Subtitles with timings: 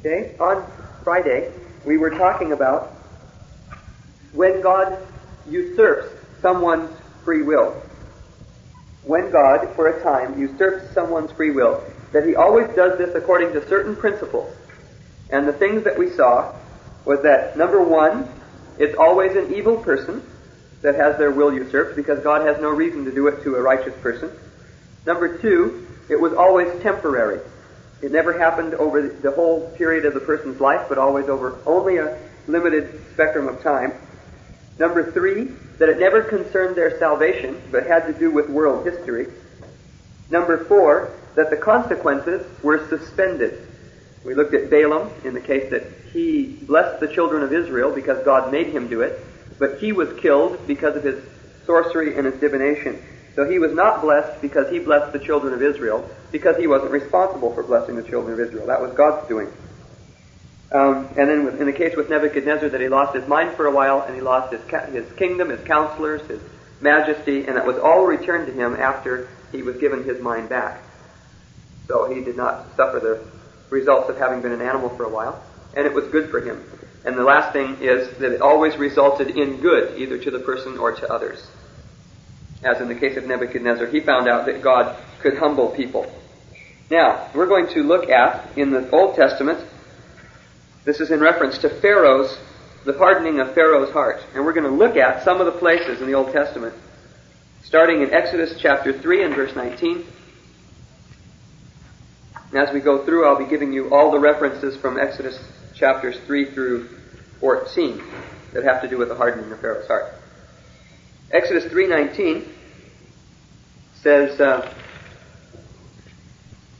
[0.00, 0.34] Okay?
[0.40, 0.64] On
[1.04, 1.52] Friday,
[1.84, 2.92] we were talking about
[4.32, 4.98] when God
[5.48, 6.08] usurps
[6.40, 6.90] someone's
[7.24, 7.72] free will.
[9.04, 11.82] When God, for a time, usurps someone's free will,
[12.12, 14.54] that he always does this according to certain principles.
[15.30, 16.54] And the things that we saw
[17.04, 18.28] was that, number one,
[18.78, 20.22] it's always an evil person
[20.82, 23.60] that has their will usurped because God has no reason to do it to a
[23.60, 24.30] righteous person.
[25.06, 27.40] Number two, it was always temporary.
[28.02, 31.98] It never happened over the whole period of the person's life, but always over only
[31.98, 33.92] a limited spectrum of time.
[34.78, 39.26] Number three, that it never concerned their salvation, but had to do with world history.
[40.30, 43.66] Number four, that the consequences were suspended.
[44.24, 48.24] We looked at Balaam in the case that he blessed the children of Israel because
[48.24, 49.18] God made him do it,
[49.58, 51.22] but he was killed because of his
[51.66, 53.00] sorcery and his divination.
[53.34, 56.90] So he was not blessed because he blessed the children of Israel, because he wasn't
[56.90, 58.66] responsible for blessing the children of Israel.
[58.66, 59.48] That was God's doing.
[60.72, 63.72] Um, and then in the case with Nebuchadnezzar, that he lost his mind for a
[63.72, 66.40] while, and he lost his, his kingdom, his counselors, his
[66.80, 70.80] majesty, and it was all returned to him after he was given his mind back.
[71.88, 73.20] So he did not suffer the
[73.68, 75.42] results of having been an animal for a while,
[75.74, 76.62] and it was good for him.
[77.04, 80.78] And the last thing is that it always resulted in good, either to the person
[80.78, 81.44] or to others.
[82.62, 86.10] As in the case of Nebuchadnezzar, he found out that God could humble people.
[86.90, 89.64] Now, we're going to look at, in the Old Testament,
[90.84, 92.36] this is in reference to Pharaoh's,
[92.84, 94.22] the hardening of Pharaoh's heart.
[94.34, 96.74] And we're going to look at some of the places in the Old Testament,
[97.62, 100.04] starting in Exodus chapter 3 and verse 19.
[102.50, 105.38] And as we go through, I'll be giving you all the references from Exodus
[105.74, 106.88] chapters 3 through
[107.38, 108.02] 14
[108.52, 110.12] that have to do with the hardening of Pharaoh's heart.
[111.30, 112.44] Exodus 3:19
[114.02, 114.68] says, uh,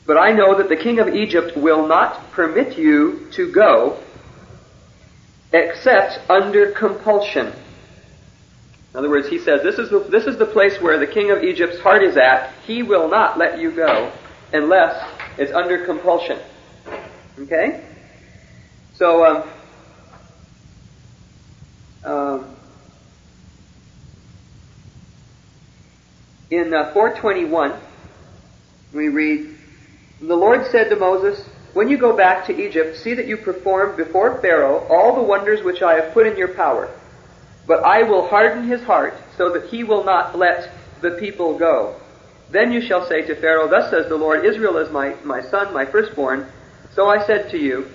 [0.07, 3.99] "But I know that the king of Egypt will not permit you to go
[5.53, 7.53] except under compulsion."
[8.93, 11.31] In other words, he says, this is, the, this is the place where the king
[11.31, 12.53] of Egypt's heart is at.
[12.67, 14.13] He will not let you go
[14.53, 15.09] unless
[15.39, 16.41] it's under compulsion.
[17.39, 17.85] Okay?
[18.95, 19.49] So, um,
[22.05, 22.57] um,
[26.51, 27.75] in uh, 421,
[28.93, 29.57] we read,
[30.21, 33.97] The Lord said to Moses, When you go back to Egypt, see that you perform
[33.97, 36.91] before Pharaoh all the wonders which I have put in your power.
[37.67, 41.95] But I will harden his heart so that he will not let the people go.
[42.51, 45.73] Then you shall say to Pharaoh, Thus says the Lord, Israel is my, my son,
[45.73, 46.49] my firstborn.
[46.95, 47.89] So I said to you,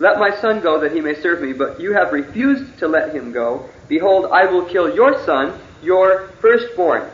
[0.00, 3.14] Let my son go that he may serve me, but you have refused to let
[3.14, 3.68] him go.
[3.88, 7.08] Behold, I will kill your son, your firstborn.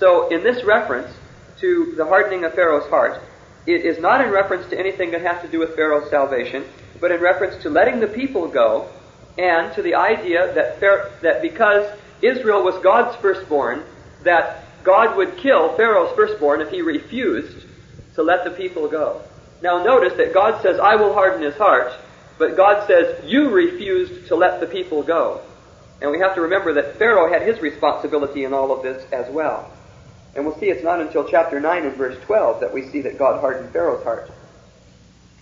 [0.00, 1.14] So in this reference
[1.58, 3.20] to the hardening of Pharaoh's heart,
[3.66, 6.64] it is not in reference to anything that has to do with Pharaoh's salvation,
[7.02, 8.88] but in reference to letting the people go
[9.36, 11.86] and to the idea that, Pharaoh, that because
[12.22, 13.84] Israel was God's firstborn,
[14.22, 17.66] that God would kill Pharaoh's firstborn if he refused
[18.14, 19.20] to let the people go.
[19.62, 21.92] Now notice that God says, I will harden his heart,
[22.38, 25.42] but God says, you refused to let the people go.
[26.00, 29.30] And we have to remember that Pharaoh had his responsibility in all of this as
[29.30, 29.70] well.
[30.34, 33.18] And we'll see it's not until chapter 9 and verse 12 that we see that
[33.18, 34.30] God hardened Pharaoh's heart.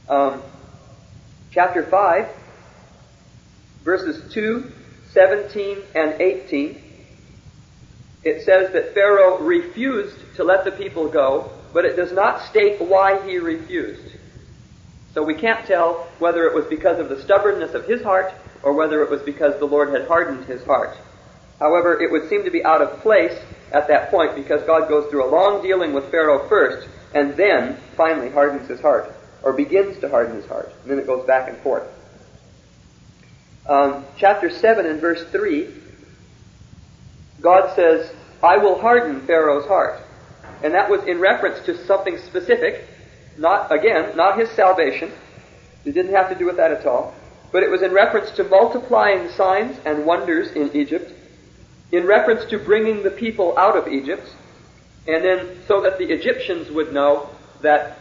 [0.08, 0.42] Um,
[1.50, 2.28] chapter 5,
[3.84, 4.72] verses 2,
[5.12, 6.82] 17, and 18,
[8.24, 12.80] it says that Pharaoh refused to let the people go, but it does not state
[12.80, 14.16] why he refused.
[15.14, 18.32] So we can't tell whether it was because of the stubbornness of his heart
[18.62, 20.96] or whether it was because the Lord had hardened his heart.
[21.58, 23.38] However, it would seem to be out of place
[23.72, 27.76] at that point because God goes through a long dealing with Pharaoh first and then
[27.96, 30.72] finally hardens his heart or begins to harden his heart.
[30.82, 31.86] And then it goes back and forth.
[33.66, 35.68] Um, chapter 7 and verse 3,
[37.40, 38.10] God says,
[38.42, 40.00] I will harden Pharaoh's heart.
[40.62, 42.84] And that was in reference to something specific,
[43.36, 45.12] not, again, not his salvation.
[45.84, 47.14] It didn't have to do with that at all.
[47.52, 51.12] But it was in reference to multiplying signs and wonders in Egypt,
[51.92, 54.28] in reference to bringing the people out of Egypt,
[55.06, 57.30] and then so that the Egyptians would know
[57.62, 57.98] that,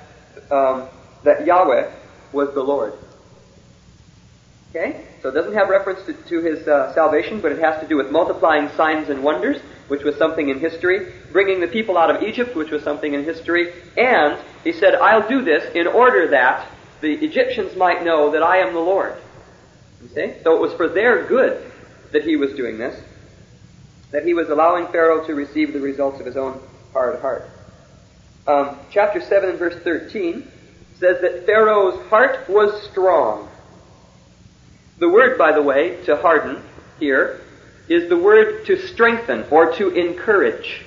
[0.51, 0.87] um,
[1.23, 1.89] that Yahweh
[2.33, 2.93] was the Lord.
[4.69, 5.05] Okay?
[5.21, 7.95] So it doesn't have reference to, to his uh, salvation, but it has to do
[7.95, 12.21] with multiplying signs and wonders, which was something in history, bringing the people out of
[12.21, 16.67] Egypt, which was something in history, and he said, I'll do this in order that
[16.99, 19.15] the Egyptians might know that I am the Lord.
[20.01, 20.33] You see?
[20.43, 21.71] So it was for their good
[22.11, 23.01] that he was doing this,
[24.11, 26.59] that he was allowing Pharaoh to receive the results of his own
[26.93, 27.49] hard heart.
[28.47, 30.47] Um, chapter 7 and verse 13
[30.99, 33.49] says that Pharaoh's heart was strong.
[34.99, 36.63] The word, by the way, to harden
[36.99, 37.41] here
[37.89, 40.81] is the word to strengthen or to encourage.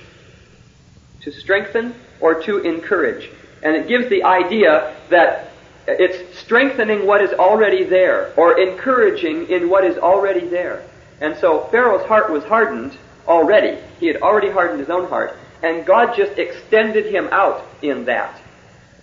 [1.21, 3.29] To strengthen or to encourage.
[3.63, 5.51] And it gives the idea that
[5.87, 10.83] it's strengthening what is already there or encouraging in what is already there.
[11.19, 12.97] And so Pharaoh's heart was hardened
[13.27, 13.81] already.
[13.99, 15.37] He had already hardened his own heart.
[15.63, 18.41] And God just extended him out in that.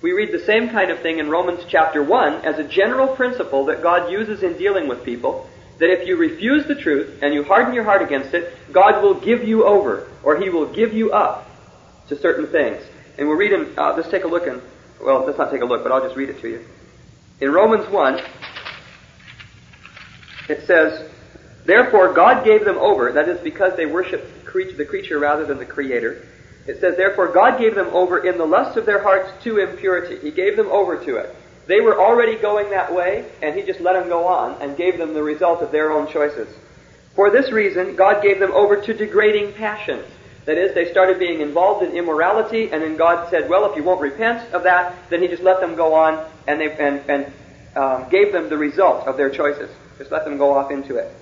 [0.00, 3.66] We read the same kind of thing in Romans chapter 1 as a general principle
[3.66, 5.48] that God uses in dealing with people.
[5.78, 9.14] That if you refuse the truth and you harden your heart against it, God will
[9.14, 11.48] give you over, or He will give you up
[12.08, 12.82] to certain things.
[13.16, 14.60] And we'll read in, uh, let's take a look in,
[15.00, 16.64] well, let's not take a look, but I'll just read it to you.
[17.40, 18.20] In Romans 1,
[20.48, 21.08] it says,
[21.68, 25.66] Therefore God gave them over, that is because they worshiped the creature rather than the
[25.66, 26.26] Creator.
[26.66, 30.16] It says, Therefore God gave them over in the lust of their hearts to impurity.
[30.18, 31.36] He gave them over to it.
[31.66, 34.96] They were already going that way, and He just let them go on and gave
[34.96, 36.48] them the result of their own choices.
[37.14, 40.06] For this reason, God gave them over to degrading passions.
[40.46, 43.84] That is, they started being involved in immorality, and then God said, well, if you
[43.84, 47.32] won't repent of that, then He just let them go on and, they, and, and
[47.76, 49.68] um, gave them the result of their choices.
[49.98, 51.14] Just let them go off into it.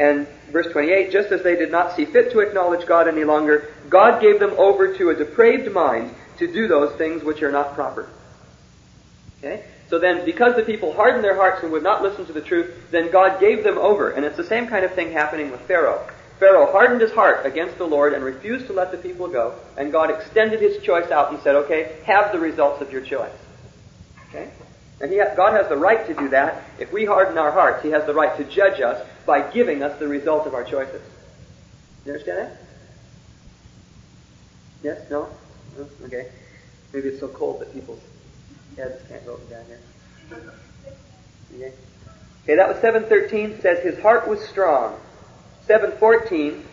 [0.00, 3.68] And verse 28, just as they did not see fit to acknowledge God any longer,
[3.90, 7.74] God gave them over to a depraved mind to do those things which are not
[7.74, 8.08] proper.
[9.38, 9.62] Okay?
[9.90, 12.90] So then, because the people hardened their hearts and would not listen to the truth,
[12.90, 14.10] then God gave them over.
[14.10, 16.08] And it's the same kind of thing happening with Pharaoh.
[16.38, 19.92] Pharaoh hardened his heart against the Lord and refused to let the people go, and
[19.92, 23.36] God extended his choice out and said, okay, have the results of your choice.
[24.30, 24.50] Okay?
[25.00, 26.62] And ha- God has the right to do that.
[26.78, 29.96] If we harden our hearts, He has the right to judge us by giving us
[30.00, 31.00] the result of our choices.
[32.04, 32.56] You understand that?
[34.82, 35.08] Yes?
[35.08, 35.28] No?
[35.78, 35.88] no?
[36.06, 36.26] Okay.
[36.92, 38.00] Maybe it's so cold that people's
[38.76, 39.78] heads can't go down here.
[41.54, 41.72] Okay.
[42.42, 44.98] Okay, that was 713 says his heart was strong.
[45.66, 46.64] 714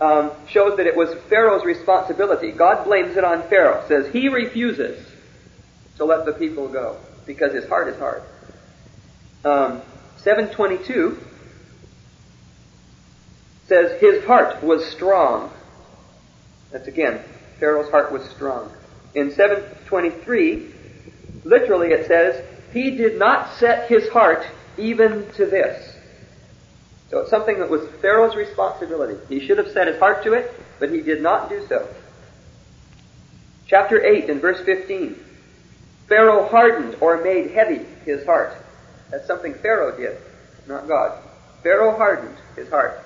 [0.00, 2.52] um, shows that it was Pharaoh's responsibility.
[2.52, 3.84] God blames it on Pharaoh.
[3.88, 5.04] Says he refuses
[5.96, 6.96] to let the people go
[7.26, 8.22] because his heart is hard.
[9.44, 9.82] Um,
[10.18, 11.18] 722
[13.72, 15.50] says his heart was strong.
[16.72, 17.22] That's again,
[17.58, 18.70] Pharaoh's heart was strong.
[19.14, 20.68] In 723,
[21.44, 24.46] literally it says, he did not set his heart
[24.76, 25.96] even to this.
[27.08, 29.18] So it's something that was Pharaoh's responsibility.
[29.30, 31.88] He should have set his heart to it, but he did not do so.
[33.66, 35.16] Chapter 8 and verse 15.
[36.08, 38.54] Pharaoh hardened or made heavy his heart.
[39.10, 40.18] That's something Pharaoh did,
[40.66, 41.18] not God.
[41.62, 43.02] Pharaoh hardened his heart.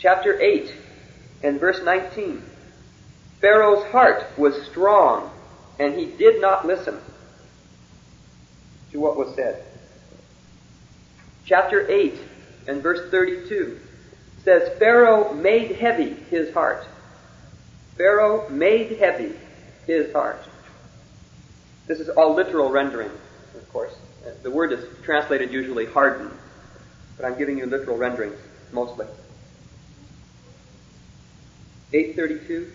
[0.00, 0.72] Chapter 8
[1.42, 2.42] and verse 19.
[3.38, 5.30] Pharaoh's heart was strong,
[5.78, 6.98] and he did not listen
[8.92, 9.62] to what was said.
[11.44, 12.14] Chapter 8
[12.66, 13.78] and verse 32
[14.42, 16.86] says, Pharaoh made heavy his heart.
[17.98, 19.34] Pharaoh made heavy
[19.86, 20.42] his heart.
[21.86, 23.10] This is all literal rendering,
[23.54, 23.92] of course.
[24.42, 26.30] The word is translated usually harden,
[27.18, 28.38] but I'm giving you literal renderings
[28.72, 29.06] mostly.
[31.92, 32.72] 832.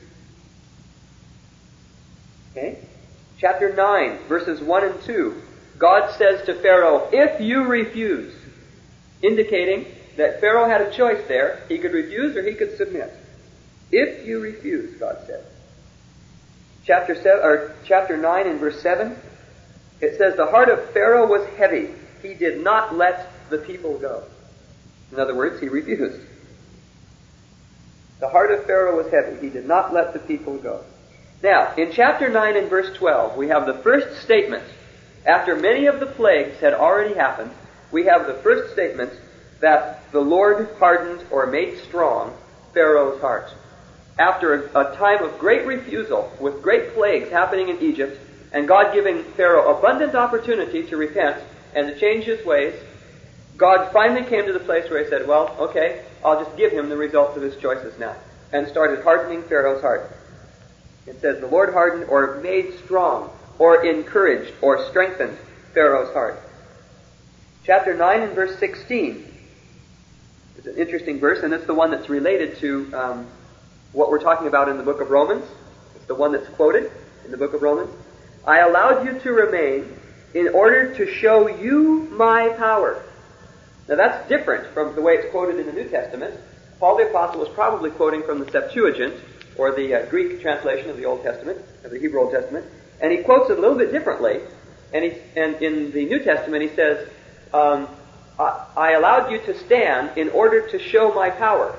[2.52, 2.80] Okay?
[3.40, 5.42] Chapter 9, verses 1 and 2.
[5.78, 8.34] God says to Pharaoh, If you refuse,
[9.22, 9.86] indicating
[10.18, 11.64] that Pharaoh had a choice there.
[11.68, 13.12] He could refuse or he could submit.
[13.92, 15.46] If you refuse, God said.
[16.86, 19.18] Chapter seven, or chapter nine and verse seven,
[20.02, 21.90] it says the heart of Pharaoh was heavy.
[22.22, 24.24] He did not let the people go.
[25.12, 26.25] In other words, he refused.
[28.20, 29.40] The heart of Pharaoh was heavy.
[29.42, 30.84] He did not let the people go.
[31.44, 34.64] Now, in chapter 9 and verse 12, we have the first statement.
[35.26, 37.52] After many of the plagues had already happened,
[37.92, 39.12] we have the first statement
[39.60, 42.34] that the Lord hardened or made strong
[42.74, 43.54] Pharaoh's heart.
[44.18, 48.20] After a, a time of great refusal, with great plagues happening in Egypt,
[48.54, 51.44] and God giving Pharaoh abundant opportunity to repent
[51.74, 52.74] and to change his ways,
[53.58, 56.90] God finally came to the place where he said, Well, okay, I'll just give him
[56.90, 58.16] the results of his choices now.
[58.52, 60.12] And started hardening Pharaoh's heart.
[61.08, 63.30] It says, The Lord hardened or made strong
[63.60, 65.38] or encouraged or strengthened
[65.74, 66.40] Pharaoh's heart.
[67.64, 69.34] Chapter 9 and verse 16
[70.66, 73.28] it's an interesting verse, and it's the one that's related to um,
[73.92, 75.46] what we're talking about in the book of Romans.
[75.96, 76.92] It's the one that's quoted
[77.24, 77.94] in the book of Romans.
[78.48, 79.96] I allowed you to remain
[80.34, 83.04] in order to show you my power.
[83.88, 86.40] Now that's different from the way it's quoted in the New Testament.
[86.80, 89.14] Paul the Apostle was probably quoting from the Septuagint,
[89.58, 92.66] or the uh, Greek translation of the Old Testament, of the Hebrew Old Testament,
[93.00, 94.42] and he quotes it a little bit differently.
[94.94, 97.10] And, he, and in the New Testament he says,
[97.54, 97.88] um,
[98.40, 101.78] I, I allowed you to stand in order to show my power,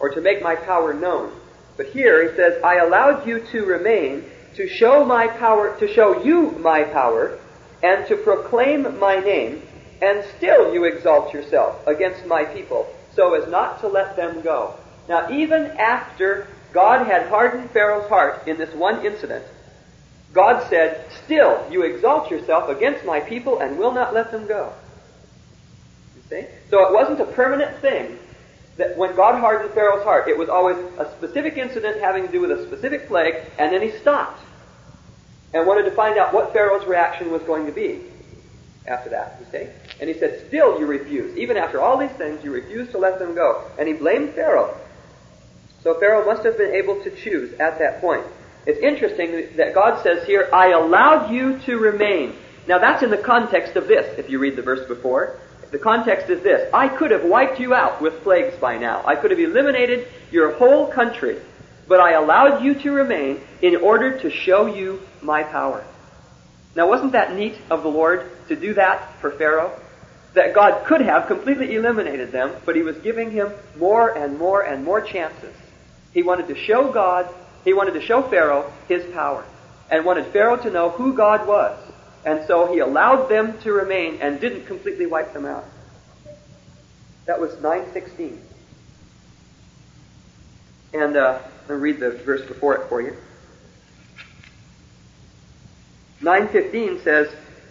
[0.00, 1.32] or to make my power known.
[1.76, 4.24] But here he says, I allowed you to remain
[4.56, 7.38] to show my power, to show you my power,
[7.82, 9.62] and to proclaim my name,
[10.00, 14.74] and still you exalt yourself against my people, so as not to let them go.
[15.08, 19.44] Now, even after God had hardened Pharaoh's heart in this one incident,
[20.32, 24.72] God said, Still you exalt yourself against my people and will not let them go.
[26.16, 26.46] You see?
[26.70, 28.18] So it wasn't a permanent thing
[28.76, 32.40] that when God hardened Pharaoh's heart, it was always a specific incident having to do
[32.40, 34.40] with a specific plague, and then he stopped
[35.52, 38.02] and wanted to find out what Pharaoh's reaction was going to be
[38.88, 39.68] after that, you see?
[40.00, 41.36] And he said, Still you refuse.
[41.36, 43.64] Even after all these things, you refuse to let them go.
[43.78, 44.76] And he blamed Pharaoh.
[45.82, 48.24] So Pharaoh must have been able to choose at that point.
[48.66, 52.34] It's interesting that God says here, I allowed you to remain.
[52.66, 55.38] Now that's in the context of this, if you read the verse before.
[55.70, 56.68] The context is this.
[56.72, 59.02] I could have wiped you out with plagues by now.
[59.06, 61.38] I could have eliminated your whole country.
[61.86, 65.84] But I allowed you to remain in order to show you my power.
[66.74, 69.78] Now wasn't that neat of the Lord to do that for Pharaoh?
[70.34, 74.62] That God could have completely eliminated them, but he was giving him more and more
[74.62, 75.54] and more chances.
[76.12, 77.28] He wanted to show God,
[77.64, 79.44] he wanted to show Pharaoh his power,
[79.90, 81.78] and wanted Pharaoh to know who God was.
[82.24, 85.64] And so he allowed them to remain and didn't completely wipe them out.
[87.26, 88.40] That was 916.
[90.94, 91.38] And uh,
[91.68, 93.16] I'll read the verse before it for you.
[96.20, 97.28] 915 says,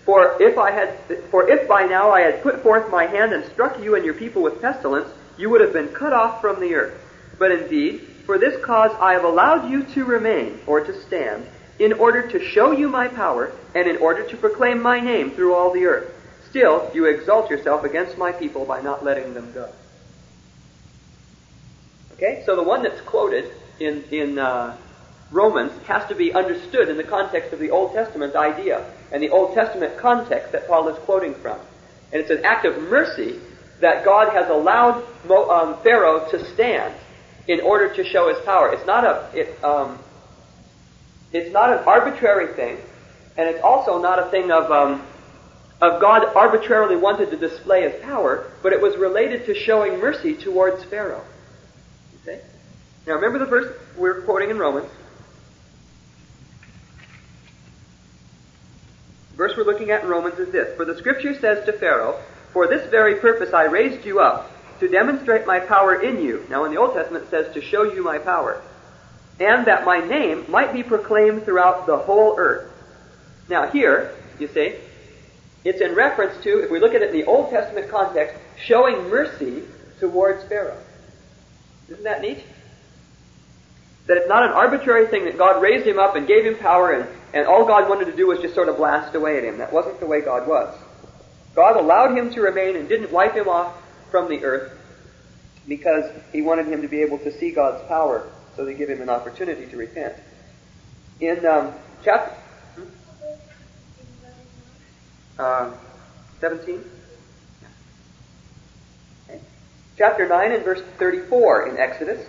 [0.08, 0.98] For if I had,
[1.30, 4.14] for if by now I had put forth my hand and struck you and your
[4.14, 6.98] people with pestilence, you would have been cut off from the earth.
[7.38, 11.46] But indeed, for this cause I have allowed you to remain, or to stand,
[11.78, 15.54] in order to show you my power, and in order to proclaim my name through
[15.54, 16.14] all the earth.
[16.50, 19.70] Still, you exalt yourself against my people by not letting them go.
[22.14, 24.78] Okay, so the one that's quoted in, in uh,
[25.32, 29.30] Romans has to be understood in the context of the Old Testament idea and the
[29.30, 31.60] Old Testament context that Paul is quoting from.
[32.12, 33.40] And it's an act of mercy
[33.82, 36.94] that God has allowed Mo, um, Pharaoh to stand
[37.48, 38.74] in order to show his power.
[38.74, 40.00] It's not a it, um,
[41.32, 42.78] it's not an arbitrary thing,
[43.38, 45.06] and it's also not a thing of um,
[45.82, 50.36] of God arbitrarily wanted to display his power, but it was related to showing mercy
[50.36, 51.24] towards Pharaoh.
[52.26, 52.38] See?
[53.06, 54.90] Now remember the verse we're quoting in Romans.
[59.38, 60.75] Verse we're looking at in Romans is this.
[60.75, 62.20] For the scripture says to Pharaoh,
[62.51, 66.46] For this very purpose I raised you up, to demonstrate my power in you.
[66.50, 68.62] Now in the Old Testament it says to show you my power.
[69.39, 72.72] And that my name might be proclaimed throughout the whole earth.
[73.50, 74.75] Now here, you see,
[75.63, 79.10] it's in reference to, if we look at it in the Old Testament context, showing
[79.10, 79.63] mercy
[80.00, 80.82] towards Pharaoh.
[81.89, 82.44] Isn't that neat?
[84.08, 86.91] That it's not an arbitrary thing that God raised him up and gave him power
[86.91, 89.58] and, and all God wanted to do was just sort of blast away at him.
[89.58, 90.76] That wasn't the way God was.
[91.56, 93.76] God allowed him to remain and didn't wipe him off
[94.12, 94.74] from the earth
[95.68, 99.02] because he wanted him to be able to see God's power so they give him
[99.02, 100.16] an opportunity to repent.
[101.20, 102.34] In um, chapter
[102.76, 102.84] hmm?
[105.40, 105.72] uh,
[106.40, 106.84] 17?
[109.30, 109.42] Okay.
[109.98, 112.26] Chapter 9 and verse 34 in Exodus.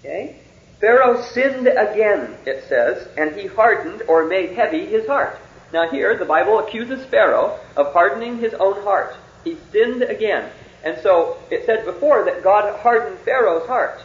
[0.00, 0.41] Okay?
[0.82, 5.38] Pharaoh sinned again, it says, and he hardened or made heavy his heart.
[5.72, 9.14] Now here, the Bible accuses Pharaoh of hardening his own heart.
[9.44, 10.50] He sinned again.
[10.82, 14.02] And so, it said before that God hardened Pharaoh's heart.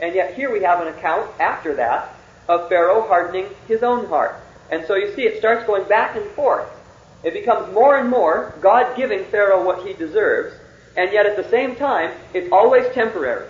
[0.00, 2.14] And yet here we have an account after that
[2.46, 4.36] of Pharaoh hardening his own heart.
[4.70, 6.68] And so you see, it starts going back and forth.
[7.24, 10.54] It becomes more and more God giving Pharaoh what he deserves,
[10.96, 13.48] and yet at the same time, it's always temporary.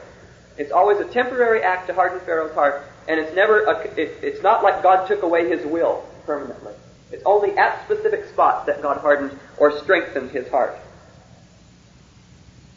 [0.61, 4.43] It's always a temporary act to harden Pharaoh's heart, and it's never a, it, it's
[4.43, 6.75] not like God took away his will permanently.
[7.11, 10.77] It's only at specific spots that God hardened or strengthened his heart.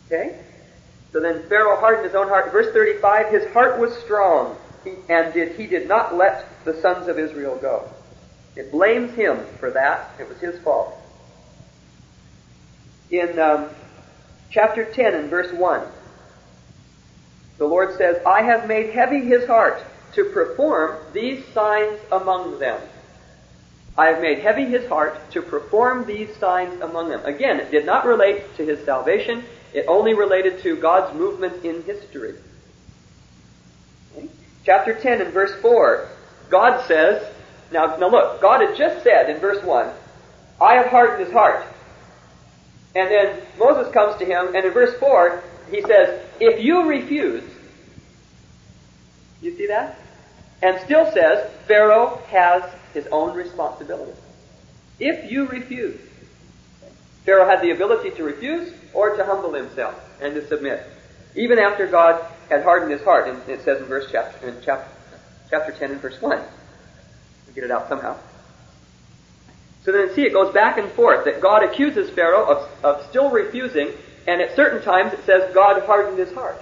[0.05, 0.39] Okay?
[1.11, 2.53] So then Pharaoh hardened his own heart.
[2.53, 4.55] Verse 35, his heart was strong,
[5.09, 7.91] and did, he did not let the sons of Israel go.
[8.55, 10.09] It blames him for that.
[10.21, 10.97] It was his fault.
[13.11, 13.71] In um,
[14.49, 15.85] chapter 10 and verse 1,
[17.57, 19.83] the Lord says, I have made heavy his heart
[20.13, 22.81] to perform these signs among them.
[23.97, 27.23] I have made heavy his heart to perform these signs among them.
[27.25, 29.43] Again, it did not relate to his salvation.
[29.73, 32.35] It only related to God's movement in history.
[34.17, 34.27] Okay?
[34.65, 36.09] Chapter 10 and verse 4,
[36.49, 37.23] God says,
[37.71, 39.91] now, now look, God had just said in verse 1,
[40.61, 41.65] I have hardened his heart.
[42.95, 47.49] And then Moses comes to him, and in verse 4, he says, If you refuse,
[49.41, 49.97] you see that?
[50.61, 54.11] And still says, Pharaoh has his own responsibility.
[54.99, 56.01] If you refuse,
[57.23, 60.85] Pharaoh had the ability to refuse or to humble himself and to submit,
[61.33, 63.29] even after God had hardened his heart.
[63.29, 64.89] And it says in verse chapter, in chapter,
[65.49, 66.39] chapter 10 and verse 1.
[66.39, 68.17] We'll get it out somehow.
[69.85, 73.29] So then see, it goes back and forth that God accuses Pharaoh of, of still
[73.29, 73.93] refusing,
[74.27, 76.61] and at certain times it says God hardened his heart.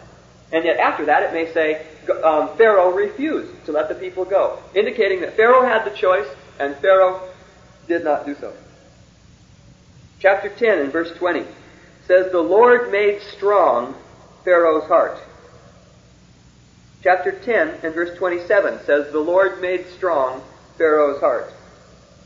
[0.51, 1.85] And yet after that it may say
[2.23, 6.27] um, Pharaoh refused to let the people go, indicating that Pharaoh had the choice
[6.59, 7.29] and Pharaoh
[7.87, 8.53] did not do so.
[10.19, 11.45] Chapter 10 and verse 20
[12.07, 13.95] says, The Lord made strong
[14.43, 15.17] Pharaoh's heart.
[17.03, 20.43] Chapter 10 and verse 27 says, The Lord made strong
[20.77, 21.51] Pharaoh's heart.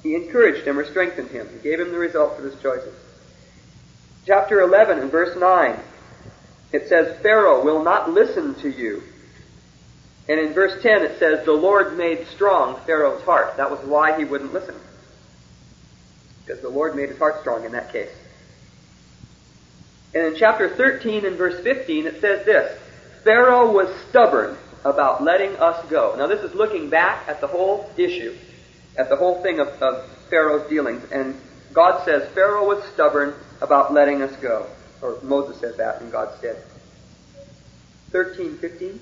[0.03, 1.47] He encouraged him or strengthened him.
[1.51, 2.93] He gave him the results of his choices.
[4.25, 5.79] Chapter 11 and verse 9,
[6.71, 9.03] it says, Pharaoh will not listen to you.
[10.27, 13.57] And in verse 10 it says, The Lord made strong Pharaoh's heart.
[13.57, 14.75] That was why he wouldn't listen.
[16.43, 18.11] Because the Lord made his heart strong in that case.
[20.13, 22.79] And in chapter 13 and verse 15 it says this,
[23.23, 26.15] Pharaoh was stubborn about letting us go.
[26.17, 28.35] Now this is looking back at the whole issue
[28.97, 31.03] at the whole thing of, of Pharaoh's dealings.
[31.11, 31.39] And
[31.73, 34.67] God says Pharaoh was stubborn about letting us go.
[35.01, 36.63] Or Moses says that in God's stead.
[38.11, 38.99] 13, 15.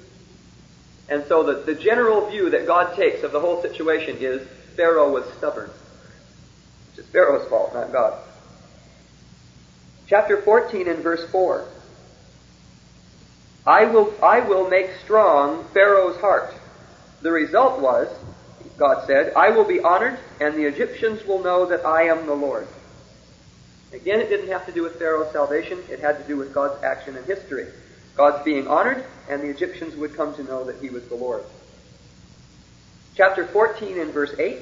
[1.10, 5.12] And so the, the general view that God takes of the whole situation is Pharaoh
[5.12, 5.70] was stubborn.
[6.90, 8.20] Which is Pharaoh's fault, not God.
[10.08, 11.66] Chapter 14 and verse 4.
[13.66, 16.54] I will, I will make strong Pharaoh's heart.
[17.22, 18.10] The result was
[18.78, 22.34] God said, I will be honored, and the Egyptians will know that I am the
[22.34, 22.68] Lord.
[23.94, 26.84] Again, it didn't have to do with Pharaoh's salvation, it had to do with God's
[26.84, 27.68] action in history.
[28.16, 31.44] God's being honored, and the Egyptians would come to know that he was the Lord.
[33.16, 34.60] Chapter 14 and verse 8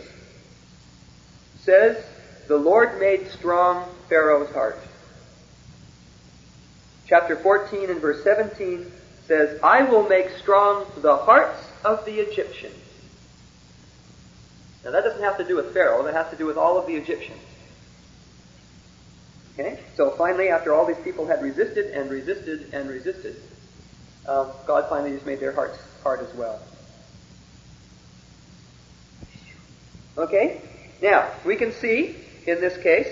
[1.59, 2.03] says,
[2.47, 4.77] The Lord made strong Pharaoh's heart.
[7.07, 8.91] Chapter 14 and verse 17
[9.27, 12.75] says, I will make strong the hearts of the Egyptians.
[14.83, 16.87] Now that doesn't have to do with Pharaoh, that has to do with all of
[16.87, 17.39] the Egyptians.
[19.53, 19.79] Okay?
[19.95, 23.35] So finally, after all these people had resisted and resisted and resisted,
[24.27, 26.59] um, God finally just made their hearts hard as well.
[30.17, 30.61] Okay?
[31.01, 33.07] Now, we can see in this case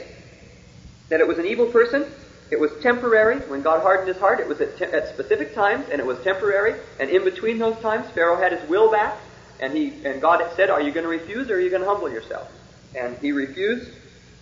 [1.10, 2.06] that it was an evil person.
[2.52, 3.40] It was temporary.
[3.40, 6.20] When God hardened his heart, it was at, te- at specific times, and it was
[6.24, 6.80] temporary.
[7.00, 9.18] And in between those times, Pharaoh had his will back,
[9.60, 11.88] and he and God said, "Are you going to refuse, or are you going to
[11.88, 12.52] humble yourself?"
[12.96, 13.92] And he refused.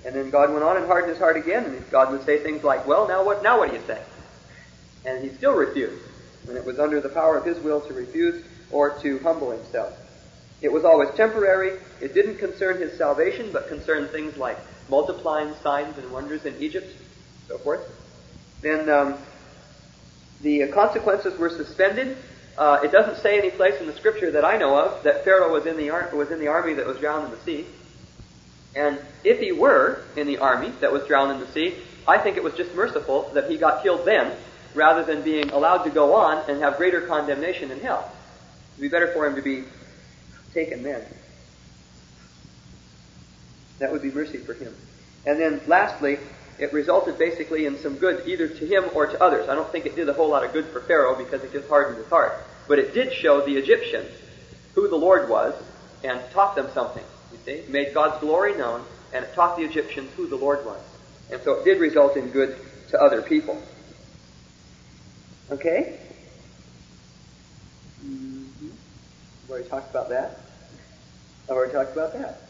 [0.05, 2.63] And then God went on and hardened his heart again, and God would say things
[2.63, 3.43] like, "Well, now what?
[3.43, 4.01] Now what do you say?"
[5.05, 6.03] And he still refused.
[6.47, 9.93] And it was under the power of his will to refuse or to humble himself.
[10.61, 11.79] It was always temporary.
[11.99, 14.57] It didn't concern his salvation, but concerned things like
[14.89, 16.93] multiplying signs and wonders in Egypt,
[17.47, 17.81] so forth.
[18.61, 19.15] Then um,
[20.41, 22.17] the consequences were suspended,
[22.57, 25.53] uh, it doesn't say any place in the scripture that I know of that Pharaoh
[25.53, 27.67] was in the ar- was in the army that was drowned in the sea.
[28.75, 31.75] And if he were in the army that was drowned in the sea,
[32.07, 34.35] I think it was just merciful that he got killed then,
[34.75, 38.11] rather than being allowed to go on and have greater condemnation in hell.
[38.77, 39.63] It would be better for him to be
[40.53, 41.03] taken then.
[43.79, 44.73] That would be mercy for him.
[45.25, 46.19] And then lastly,
[46.59, 49.49] it resulted basically in some good either to him or to others.
[49.49, 51.67] I don't think it did a whole lot of good for Pharaoh because it just
[51.67, 52.33] hardened his heart.
[52.67, 54.09] But it did show the Egyptians
[54.73, 55.53] who the Lord was
[56.03, 57.03] and taught them something.
[57.31, 57.51] You see?
[57.51, 60.81] It made God's glory known and it taught the Egyptians who the Lord was.
[61.31, 62.57] And so it did result in good
[62.89, 63.61] to other people.
[65.51, 65.99] Okay?
[68.05, 68.67] Mm-hmm.
[69.47, 70.39] We already talked about that.
[71.45, 72.41] I've already talked about that.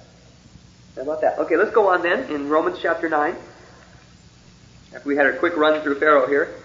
[0.96, 1.38] How about that?
[1.40, 3.36] Okay, let's go on then in Romans chapter 9.
[4.96, 6.56] After we had a quick run through Pharaoh here,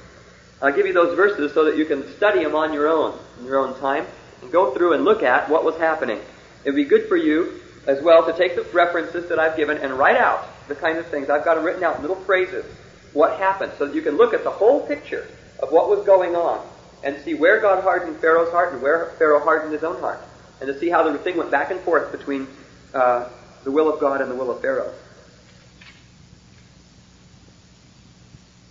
[0.63, 3.47] I'll give you those verses so that you can study them on your own, in
[3.47, 4.07] your own time,
[4.41, 6.21] and go through and look at what was happening.
[6.65, 9.95] It'd be good for you as well to take the references that I've given and
[9.95, 11.29] write out the kind of things.
[11.31, 12.65] I've got them written out, little phrases,
[13.13, 15.27] what happened, so that you can look at the whole picture
[15.59, 16.65] of what was going on
[17.03, 20.21] and see where God hardened Pharaoh's heart and where Pharaoh hardened his own heart,
[20.61, 22.47] and to see how the thing went back and forth between
[22.95, 23.29] uh,
[23.65, 24.93] the will of God and the will of Pharaoh.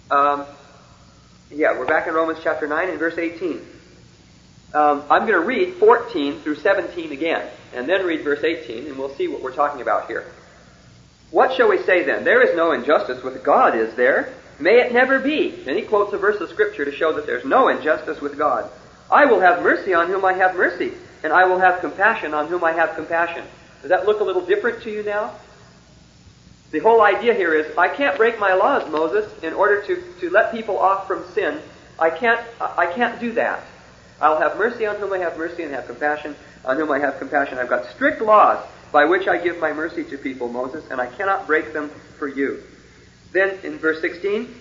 [0.09, 0.45] Um,
[1.49, 3.61] yeah, we're back in Romans chapter 9 and verse 18.
[4.73, 8.97] Um, I'm going to read 14 through 17 again, and then read verse 18, and
[8.97, 10.25] we'll see what we're talking about here.
[11.29, 12.23] What shall we say then?
[12.23, 14.33] There is no injustice with God, is there?
[14.59, 15.63] May it never be.
[15.67, 18.69] And he quotes a verse of Scripture to show that there's no injustice with God.
[19.09, 22.47] I will have mercy on whom I have mercy, and I will have compassion on
[22.47, 23.43] whom I have compassion.
[23.81, 25.35] Does that look a little different to you now?
[26.71, 30.29] The whole idea here is I can't break my laws, Moses, in order to, to
[30.29, 31.59] let people off from sin.
[31.99, 33.63] I can't, I can't do that.
[34.21, 37.17] I'll have mercy on whom I have mercy and have compassion on whom I have
[37.17, 37.57] compassion.
[37.57, 41.07] I've got strict laws by which I give my mercy to people, Moses, and I
[41.07, 42.61] cannot break them for you.
[43.31, 44.53] Then in verse 16,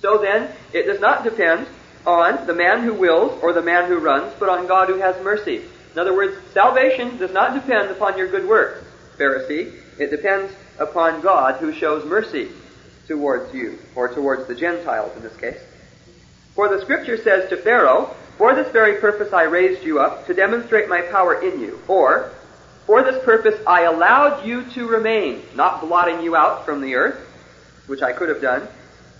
[0.00, 1.66] so then it does not depend
[2.06, 5.22] on the man who wills or the man who runs, but on God who has
[5.22, 5.62] mercy.
[5.92, 8.84] In other words, salvation does not depend upon your good works,
[9.18, 9.74] Pharisee.
[9.98, 12.48] It depends upon God who shows mercy
[13.08, 15.58] towards you, or towards the Gentiles in this case.
[16.54, 20.34] For the scripture says to Pharaoh, For this very purpose I raised you up, to
[20.34, 21.80] demonstrate my power in you.
[21.88, 22.30] Or,
[22.86, 27.18] For this purpose I allowed you to remain, not blotting you out from the earth,
[27.88, 28.66] which I could have done,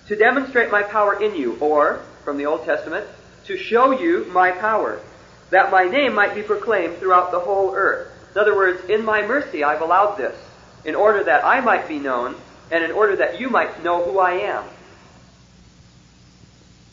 [0.07, 3.05] to demonstrate my power in you, or, from the Old Testament,
[3.45, 5.01] to show you my power,
[5.49, 8.07] that my name might be proclaimed throughout the whole earth.
[8.33, 10.37] In other words, in my mercy I've allowed this,
[10.85, 12.35] in order that I might be known,
[12.71, 14.63] and in order that you might know who I am.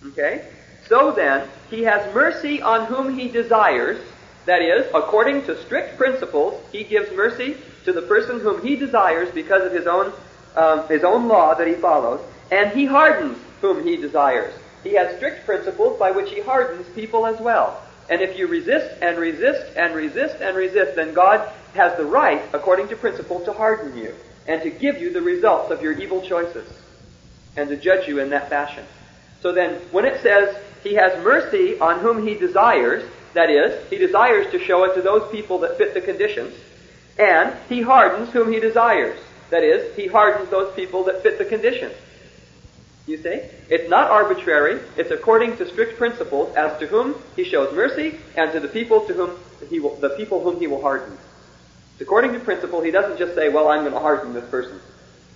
[0.09, 0.49] Okay?
[0.89, 4.00] So then, he has mercy on whom he desires,
[4.46, 9.29] that is, according to strict principles, he gives mercy to the person whom he desires
[9.35, 10.12] because of his own
[10.57, 14.55] um, his own law that he follows, and he hardens whom he desires.
[14.83, 17.83] He has strict principles by which he hardens people as well.
[18.09, 22.42] And if you resist and resist and resist and resist, then God has the right,
[22.52, 24.14] according to principle, to harden you
[24.46, 26.68] and to give you the results of your evil choices
[27.57, 28.85] and to judge you in that fashion.
[29.42, 33.99] So then, when it says he has mercy on whom he desires, that is, he
[33.99, 36.55] desires to show it to those people that fit the conditions,
[37.18, 39.18] and he hardens whom he desires.
[39.51, 41.94] That is, he hardens those people that fit the conditions.
[43.07, 43.40] You see?
[43.68, 44.81] It's not arbitrary.
[44.96, 49.07] It's according to strict principles as to whom he shows mercy and to the people
[49.07, 49.31] to whom
[49.70, 51.16] he will, the people whom he will harden.
[51.92, 52.83] It's according to principle.
[52.83, 54.81] He doesn't just say, well, I'm going to harden this person.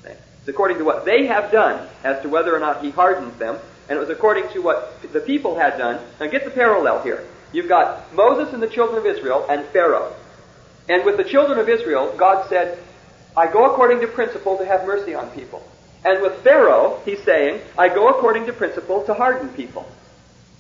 [0.04, 3.58] It's according to what they have done as to whether or not he hardens them.
[3.90, 6.00] And it was according to what the people had done.
[6.20, 7.26] Now get the parallel here.
[7.52, 10.14] You've got Moses and the children of Israel and Pharaoh.
[10.88, 12.78] And with the children of Israel, God said,
[13.36, 15.68] I go according to principle to have mercy on people.
[16.04, 19.90] And with Pharaoh, he's saying, I go according to principle to harden people.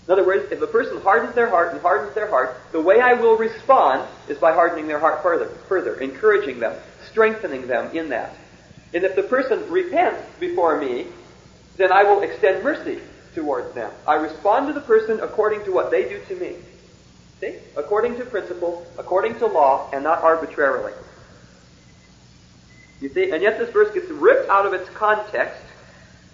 [0.08, 3.00] In other words, if a person hardens their heart and hardens their heart, the way
[3.00, 6.76] I will respond is by hardening their heart further, further, encouraging them,
[7.08, 8.34] strengthening them in that.
[8.92, 11.06] And if the person repents before me,
[11.76, 13.00] then I will extend mercy
[13.34, 13.90] towards them.
[14.06, 16.56] I respond to the person according to what they do to me.
[17.40, 17.54] See?
[17.76, 20.92] According to principle, according to law, and not arbitrarily.
[23.00, 25.62] You see, and yet this verse gets ripped out of its context,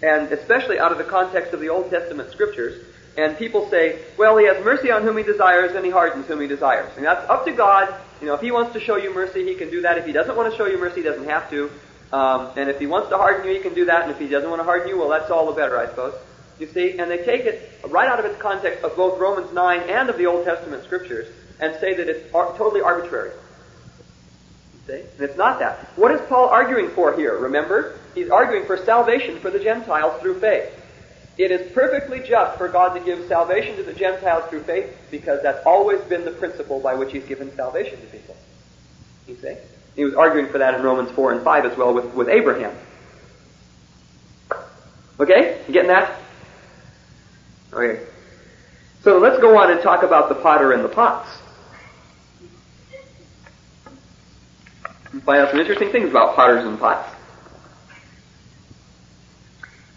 [0.01, 2.83] and especially out of the context of the Old Testament scriptures,
[3.17, 6.39] and people say, well, he has mercy on whom he desires, and he hardens whom
[6.39, 6.91] he desires.
[6.97, 7.93] And that's up to God.
[8.21, 9.97] You know, if he wants to show you mercy, he can do that.
[9.97, 11.71] If he doesn't want to show you mercy, he doesn't have to.
[12.13, 14.03] Um, and if he wants to harden you, he can do that.
[14.03, 16.13] And if he doesn't want to harden you, well, that's all the better, I suppose.
[16.59, 19.81] You see, and they take it right out of its context of both Romans 9
[19.81, 21.27] and of the Old Testament scriptures
[21.59, 23.31] and say that it's ar- totally arbitrary.
[24.73, 25.01] You see?
[25.01, 25.79] And it's not that.
[25.95, 27.37] What is Paul arguing for here?
[27.37, 27.99] Remember?
[28.15, 30.73] He's arguing for salvation for the Gentiles through faith.
[31.37, 35.43] It is perfectly just for God to give salvation to the Gentiles through faith because
[35.43, 38.35] that's always been the principle by which He's given salvation to people.
[39.27, 39.55] You see?
[39.95, 42.75] He was arguing for that in Romans 4 and 5 as well with, with Abraham.
[45.19, 45.61] Okay?
[45.67, 46.19] You getting that?
[47.73, 48.03] Okay.
[49.03, 51.29] So let's go on and talk about the potter and the pots.
[55.27, 57.09] find out some interesting things about potters and pots.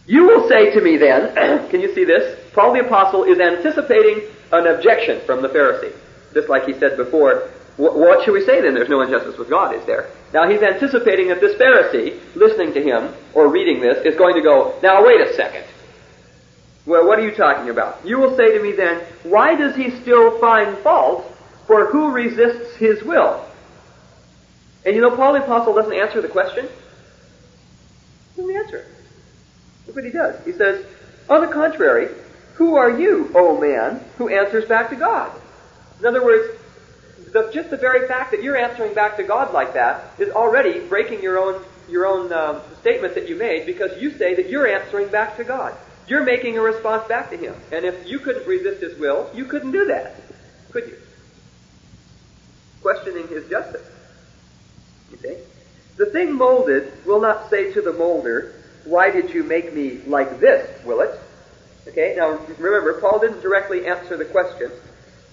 [0.07, 1.35] You will say to me then,
[1.71, 2.39] can you see this?
[2.53, 5.93] Paul the Apostle is anticipating an objection from the Pharisee.
[6.35, 8.75] Just like he said before, what should we say then?
[8.75, 10.11] There's no injustice with God, is there?
[10.35, 14.43] Now he's anticipating that this Pharisee, listening to him or reading this, is going to
[14.43, 15.65] go, now wait a second.
[16.87, 18.07] Well, what are you talking about?
[18.07, 21.25] You will say to me then, why does he still find fault
[21.67, 23.45] for who resists his will?
[24.85, 26.69] And you know, Paul the Apostle doesn't answer the question.
[28.35, 28.87] He doesn't answer it.
[29.87, 30.43] Look what he does.
[30.45, 30.85] He says,
[31.29, 32.09] on the contrary,
[32.55, 35.31] who are you, O man, who answers back to God?
[35.99, 36.59] In other words,
[37.33, 40.81] the, just the very fact that you're answering back to God like that is already
[40.81, 44.67] breaking your own your own um, statement that you made because you say that you're
[44.67, 45.77] answering back to God.
[46.11, 47.55] You're making a response back to Him.
[47.71, 50.17] And if you couldn't resist His will, you couldn't do that,
[50.73, 50.97] could you?
[52.83, 53.89] Questioning His justice.
[55.13, 55.37] You see?
[55.97, 60.41] The thing molded will not say to the molder, Why did you make me like
[60.41, 61.17] this, will it?
[61.87, 64.73] Okay, now remember, Paul didn't directly answer the question,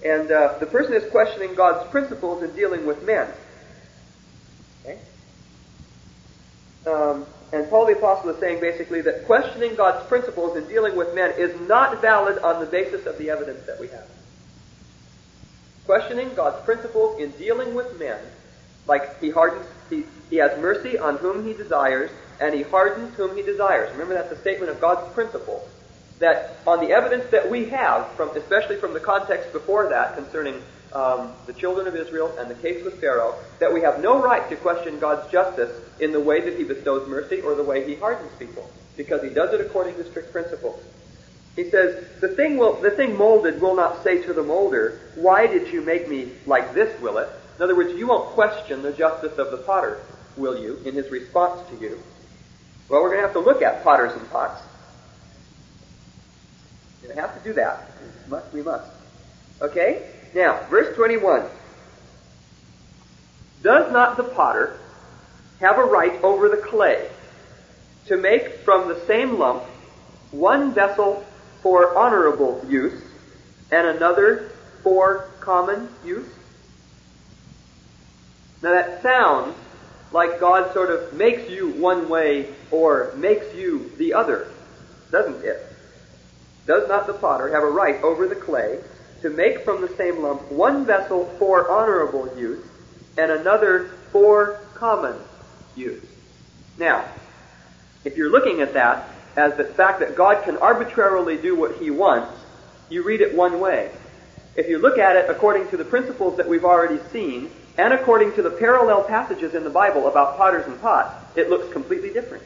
[0.04, 3.28] and uh, the person is questioning God's principles in dealing with men.
[4.84, 4.98] Okay?
[6.86, 11.14] Um, and Paul the Apostle is saying basically that questioning God's principles in dealing with
[11.14, 14.06] men is not valid on the basis of the evidence that we have.
[15.86, 18.18] Questioning God's principles in dealing with men,
[18.86, 23.34] like he hardens, he, he has mercy on whom he desires, and he hardens whom
[23.34, 23.90] he desires.
[23.92, 25.66] Remember that's a statement of God's principle.
[26.18, 30.62] That on the evidence that we have, from especially from the context before that concerning
[30.92, 34.48] um, the children of Israel and the case with Pharaoh, that we have no right
[34.48, 35.70] to question God's justice
[36.00, 39.30] in the way that he bestows mercy or the way he hardens people, because he
[39.30, 40.82] does it according to strict principles.
[41.56, 45.48] He says, the thing, will, the thing molded will not say to the molder, Why
[45.48, 47.28] did you make me like this, will it?
[47.56, 50.00] In other words, you won't question the justice of the potter,
[50.36, 52.00] will you, in his response to you?
[52.88, 54.62] Well, we're going to have to look at potters and pots.
[57.02, 57.90] We're going to have to do that.
[58.24, 58.90] We must, we must.
[59.60, 60.08] Okay?
[60.34, 61.44] Now, verse 21.
[63.62, 64.78] Does not the potter
[65.60, 67.08] have a right over the clay
[68.06, 69.64] to make from the same lump
[70.30, 71.24] one vessel
[71.62, 73.02] for honorable use
[73.70, 74.50] and another
[74.82, 76.28] for common use?
[78.62, 79.56] Now that sounds
[80.12, 84.48] like God sort of makes you one way or makes you the other,
[85.10, 85.64] doesn't it?
[86.66, 88.78] Does not the potter have a right over the clay
[89.22, 92.64] to make from the same lump one vessel for honorable use
[93.16, 95.16] and another for common
[95.76, 96.04] use.
[96.78, 97.04] Now,
[98.04, 101.90] if you're looking at that as the fact that God can arbitrarily do what he
[101.90, 102.32] wants,
[102.88, 103.90] you read it one way.
[104.56, 108.32] If you look at it according to the principles that we've already seen, and according
[108.34, 112.42] to the parallel passages in the Bible about potters and pots, it looks completely different.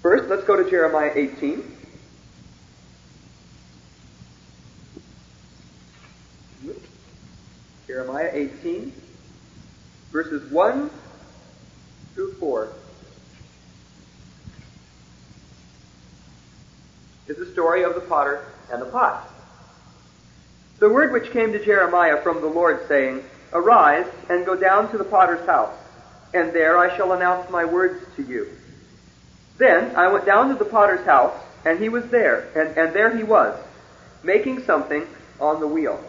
[0.00, 1.77] First, let's go to Jeremiah 18.
[7.88, 8.92] Jeremiah 18,
[10.12, 10.90] verses 1
[12.14, 12.68] through 4.
[17.28, 19.30] is the story of the potter and the pot.
[20.80, 23.24] The word which came to Jeremiah from the Lord, saying,
[23.54, 25.74] Arise and go down to the potter's house,
[26.34, 28.48] and there I shall announce my words to you.
[29.56, 33.16] Then I went down to the potter's house, and he was there, and, and there
[33.16, 33.58] he was,
[34.22, 35.06] making something
[35.40, 36.02] on the wheel.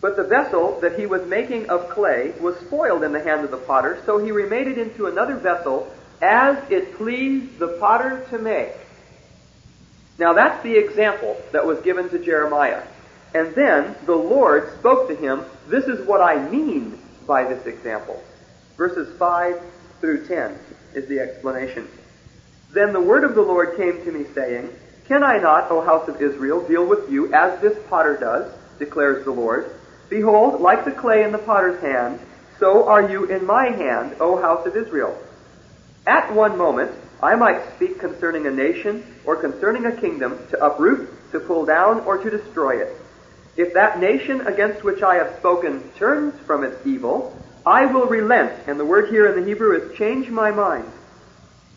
[0.00, 3.50] But the vessel that he was making of clay was spoiled in the hand of
[3.50, 8.38] the potter, so he remade it into another vessel as it pleased the potter to
[8.38, 8.72] make.
[10.18, 12.82] Now that's the example that was given to Jeremiah.
[13.34, 18.22] And then the Lord spoke to him, This is what I mean by this example.
[18.76, 19.60] Verses 5
[20.00, 20.58] through 10
[20.94, 21.88] is the explanation.
[22.72, 24.70] Then the word of the Lord came to me, saying,
[25.06, 29.24] Can I not, O house of Israel, deal with you as this potter does, declares
[29.24, 29.79] the Lord?
[30.10, 32.18] Behold, like the clay in the potter's hand,
[32.58, 35.16] so are you in my hand, O house of Israel.
[36.06, 36.90] At one moment,
[37.22, 42.00] I might speak concerning a nation or concerning a kingdom to uproot, to pull down,
[42.00, 42.96] or to destroy it.
[43.56, 48.52] If that nation against which I have spoken turns from its evil, I will relent,
[48.66, 50.90] and the word here in the Hebrew is change my mind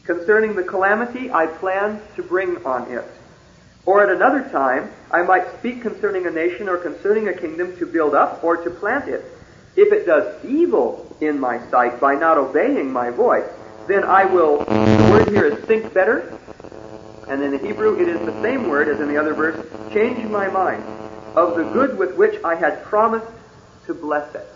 [0.05, 3.05] concerning the calamity I plan to bring on it.
[3.85, 7.85] Or at another time, I might speak concerning a nation or concerning a kingdom to
[7.85, 9.25] build up or to plant it.
[9.75, 13.49] If it does evil in my sight by not obeying my voice,
[13.87, 16.39] then I will, the word here is think better,
[17.27, 20.23] and in the Hebrew it is the same word as in the other verse, change
[20.25, 20.83] my mind
[21.35, 23.31] of the good with which I had promised
[23.87, 24.47] to bless it.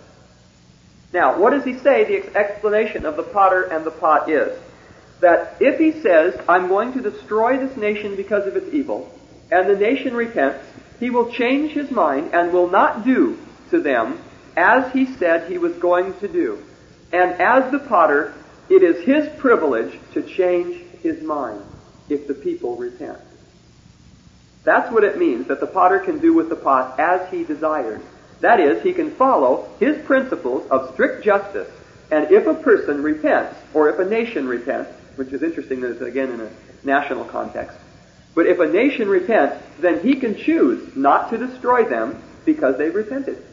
[1.14, 4.58] Now, what does he say the explanation of the potter and the pot is?
[5.22, 9.12] That if he says, I'm going to destroy this nation because of its evil,
[9.52, 10.66] and the nation repents,
[11.00, 13.38] he will change his mind and will not do
[13.70, 14.20] to them
[14.56, 16.64] as he said he was going to do.
[17.12, 18.34] And as the potter,
[18.70, 21.64] it is his privilege to change his mind
[22.10, 23.20] if the people repent.
[24.64, 28.02] That's what it means that the potter can do with the pot as he desires.
[28.42, 31.70] That is, he can follow his principles of strict justice.
[32.12, 36.02] And if a person repents, or if a nation repents, which is interesting that it's
[36.02, 36.52] again in a
[36.84, 37.78] national context,
[38.38, 42.94] but if a nation repents, then he can choose not to destroy them because they've
[42.94, 43.44] repented.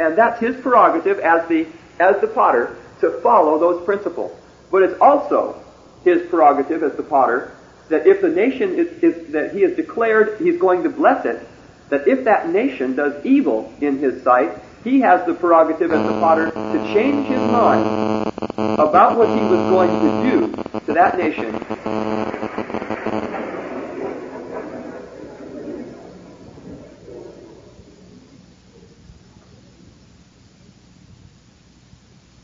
[0.00, 1.66] And that's his prerogative as the,
[2.00, 4.34] as the potter to follow those principles.
[4.70, 5.62] But it's also
[6.04, 7.54] his prerogative as the potter
[7.90, 11.46] that if the nation is, is, that he has declared he's going to bless it,
[11.90, 16.18] that if that nation does evil in his sight, he has the prerogative as the
[16.20, 22.83] potter to change his mind about what he was going to do to that nation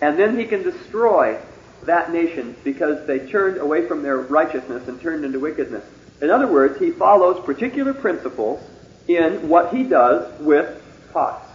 [0.01, 1.39] And then he can destroy
[1.85, 5.85] that nation because they turned away from their righteousness and turned into wickedness.
[6.21, 8.61] In other words, he follows particular principles
[9.09, 10.83] in what he does with
[11.13, 11.50] pots.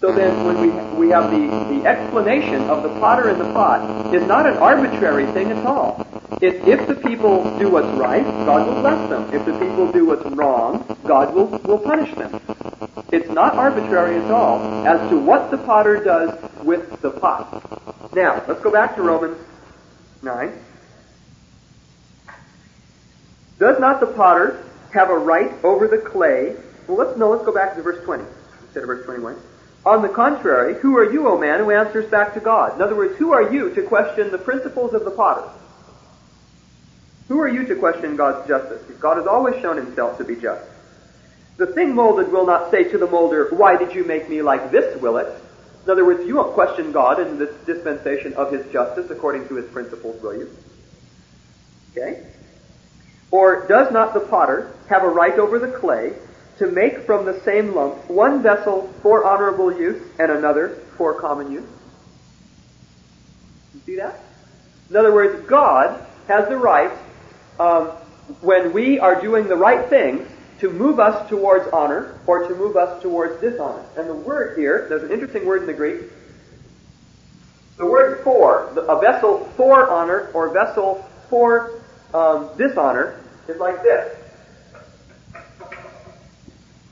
[0.00, 4.14] So then when we, we have the, the explanation of the potter and the pot
[4.14, 6.06] is not an arbitrary thing at all.
[6.40, 9.34] If, if the people do what's right, God will bless them.
[9.34, 12.40] If the people do what's wrong, God will, will punish them.
[13.12, 16.30] It's not arbitrary at all as to what the potter does
[16.64, 18.14] with the pot.
[18.14, 19.36] Now, let's go back to Romans
[20.22, 20.52] 9.
[23.58, 26.56] Does not the potter have a right over the clay?
[26.88, 28.24] Well, let's no, let's go back to verse 20
[28.62, 29.36] instead of verse 21.
[29.90, 32.76] On the contrary, who are you, O man, who answers back to God?
[32.76, 35.50] In other words, who are you to question the principles of the potter?
[37.26, 38.82] Who are you to question God's justice?
[39.00, 40.64] God has always shown himself to be just.
[41.56, 44.70] The thing molded will not say to the molder, Why did you make me like
[44.70, 45.26] this, will it?
[45.84, 49.56] In other words, you won't question God in this dispensation of his justice according to
[49.56, 50.56] his principles, will you?
[51.90, 52.28] Okay?
[53.32, 56.12] Or does not the potter have a right over the clay
[56.60, 61.50] to make from the same lump one vessel for honorable use and another for common
[61.50, 61.66] use?
[63.74, 64.20] You see that?
[64.90, 66.92] In other words, God has the right,
[67.58, 67.86] um,
[68.42, 72.76] when we are doing the right things, to move us towards honor or to move
[72.76, 73.82] us towards dishonor.
[73.96, 76.02] And the word here, there's an interesting word in the Greek.
[77.78, 81.80] The word for, a vessel for honor or vessel for
[82.12, 83.18] um, dishonor,
[83.48, 84.19] is like this.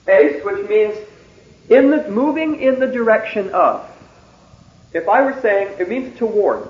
[0.08, 0.96] Which means
[1.68, 3.88] in the moving in the direction of.
[4.92, 6.68] If I were saying, it means toward.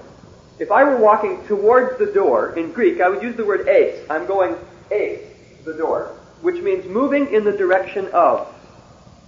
[0.58, 4.04] If I were walking towards the door in Greek, I would use the word ace.
[4.10, 4.56] I'm going
[4.90, 5.24] ace,
[5.64, 8.52] the door which means moving in the direction of.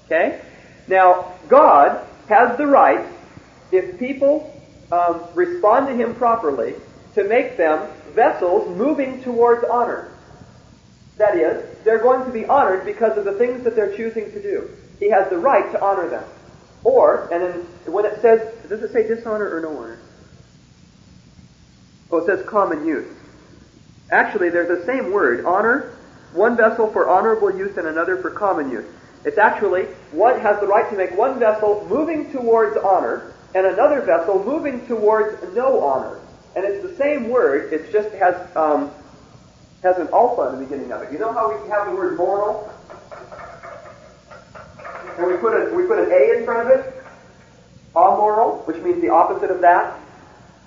[0.06, 0.40] Okay?
[0.88, 3.06] Now, God has the right,
[3.72, 4.54] if people
[4.92, 6.74] um, respond to Him properly,
[7.14, 10.09] to make them vessels moving towards honor.
[11.20, 14.40] That is, they're going to be honored because of the things that they're choosing to
[14.40, 14.70] do.
[14.98, 16.24] He has the right to honor them.
[16.82, 19.98] Or, and then when it says, does it say dishonor or no honor?
[22.10, 23.06] Oh, it says common use.
[24.10, 25.94] Actually, there's the same word, honor
[26.32, 28.86] one vessel for honorable use and another for common use.
[29.26, 34.00] It's actually one has the right to make one vessel moving towards honor and another
[34.00, 36.18] vessel moving towards no honor.
[36.56, 38.90] And it's the same word, it just has um,
[39.82, 41.12] has an alpha in the beginning of it.
[41.12, 42.70] You know how we have the word moral?
[45.18, 47.04] And we put a we put an A in front of it?
[47.96, 49.98] Amoral, which means the opposite of that.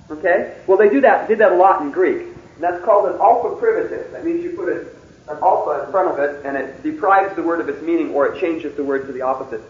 [0.10, 0.58] Okay?
[0.67, 2.28] Well they do that did that a lot in Greek.
[2.56, 4.12] And that's called an alpha privative.
[4.12, 4.88] That means you put a
[5.30, 8.28] an alpha in front of it, and it deprives the word of its meaning, or
[8.28, 9.62] it changes the word to the opposite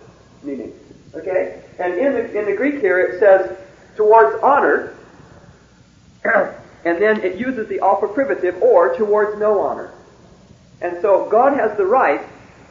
[0.42, 0.74] meaning.
[1.14, 1.62] Okay?
[1.80, 3.56] And in the, in the Greek here, it says
[3.96, 4.96] towards honor,
[6.86, 9.92] and then it uses the alpha privative, or towards no honor.
[10.82, 12.22] And so God has the right,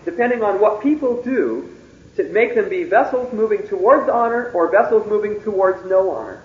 [0.04, 1.76] depending on what people do,
[2.16, 6.42] to make them be vessels moving towards honor or vessels moving towards no honor.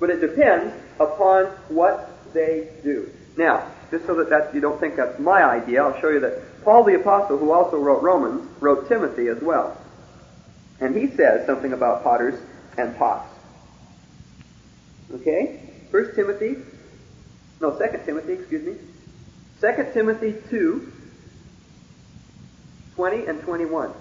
[0.00, 3.10] But it depends upon what they do.
[3.36, 6.64] Now, just so that that you don't think that's my idea, I'll show you that
[6.64, 9.76] Paul the Apostle, who also wrote Romans, wrote Timothy as well.
[10.80, 12.40] And he says something about potters
[12.78, 13.28] and pots.
[15.12, 15.60] Okay?
[15.90, 16.56] First Timothy,
[17.62, 18.76] no, Second Timothy, excuse me.
[19.60, 20.92] Second Timothy 2,
[22.96, 23.92] 20 and 21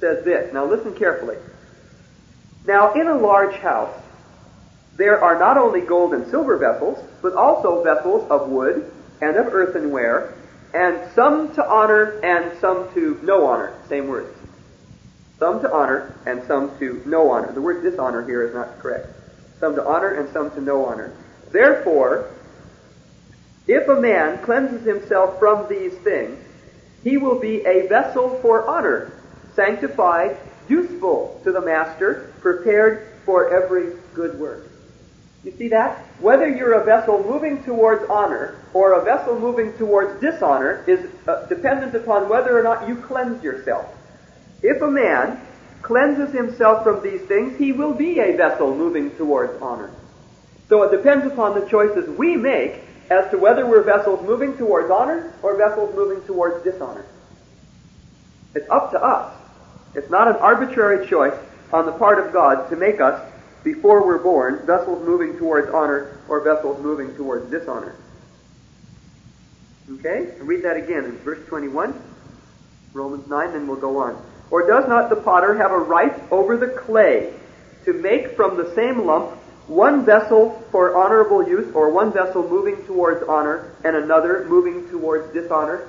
[0.00, 0.52] says this.
[0.52, 1.36] Now listen carefully.
[2.66, 3.94] Now in a large house,
[4.96, 8.90] there are not only gold and silver vessels, but also vessels of wood
[9.22, 10.34] and of earthenware,
[10.74, 13.72] and some to honor and some to no honor.
[13.88, 14.36] Same words.
[15.38, 17.52] Some to honor and some to no honor.
[17.52, 19.06] The word dishonor here is not correct.
[19.60, 21.12] Some to honor and some to no honor.
[21.52, 22.30] Therefore,
[23.66, 26.38] if a man cleanses himself from these things,
[27.02, 29.12] he will be a vessel for honor,
[29.54, 30.36] sanctified,
[30.68, 34.64] useful to the master, prepared for every good work.
[35.44, 35.98] You see that?
[36.20, 41.46] Whether you're a vessel moving towards honor or a vessel moving towards dishonor is uh,
[41.46, 43.86] dependent upon whether or not you cleanse yourself.
[44.62, 45.40] If a man
[45.82, 49.92] cleanses himself from these things, he will be a vessel moving towards honor.
[50.68, 52.80] So it depends upon the choices we make
[53.10, 57.04] as to whether we're vessels moving towards honor or vessels moving towards dishonor.
[58.54, 59.34] It's up to us.
[59.94, 61.34] It's not an arbitrary choice
[61.72, 63.20] on the part of God to make us
[63.64, 67.96] before we're born, vessels moving towards honor or vessels moving towards dishonor.
[69.94, 70.32] Okay?
[70.40, 71.94] read that again in verse 21,
[72.92, 74.24] Romans 9, then we'll go on.
[74.50, 77.34] Or does not the potter have a right over the clay
[77.84, 79.36] to make from the same lump
[79.68, 85.32] one vessel for honorable use or one vessel moving towards honor and another moving towards
[85.32, 85.88] dishonor?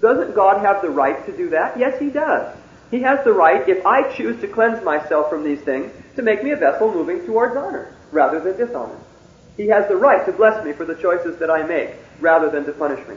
[0.00, 1.78] Doesn't God have the right to do that?
[1.78, 2.56] Yes, He does.
[2.90, 6.44] He has the right, if I choose to cleanse myself from these things, to make
[6.44, 8.98] me a vessel moving towards honor rather than dishonor.
[9.56, 12.64] He has the right to bless me for the choices that I make rather than
[12.66, 13.16] to punish me.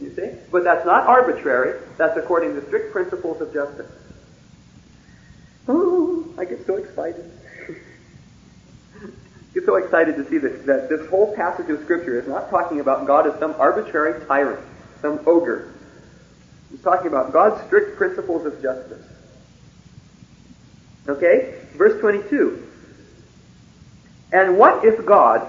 [0.00, 0.30] You see?
[0.50, 1.80] But that's not arbitrary.
[1.96, 3.90] That's according to strict principles of justice.
[5.68, 7.30] Oh, I get so excited.
[9.56, 12.80] Get so excited to see that, that this whole passage of Scripture is not talking
[12.80, 14.60] about God as some arbitrary tyrant,
[15.00, 15.72] some ogre.
[16.70, 19.02] He's talking about God's strict principles of justice.
[21.08, 21.58] Okay?
[21.74, 22.68] Verse 22.
[24.32, 25.48] And what if God,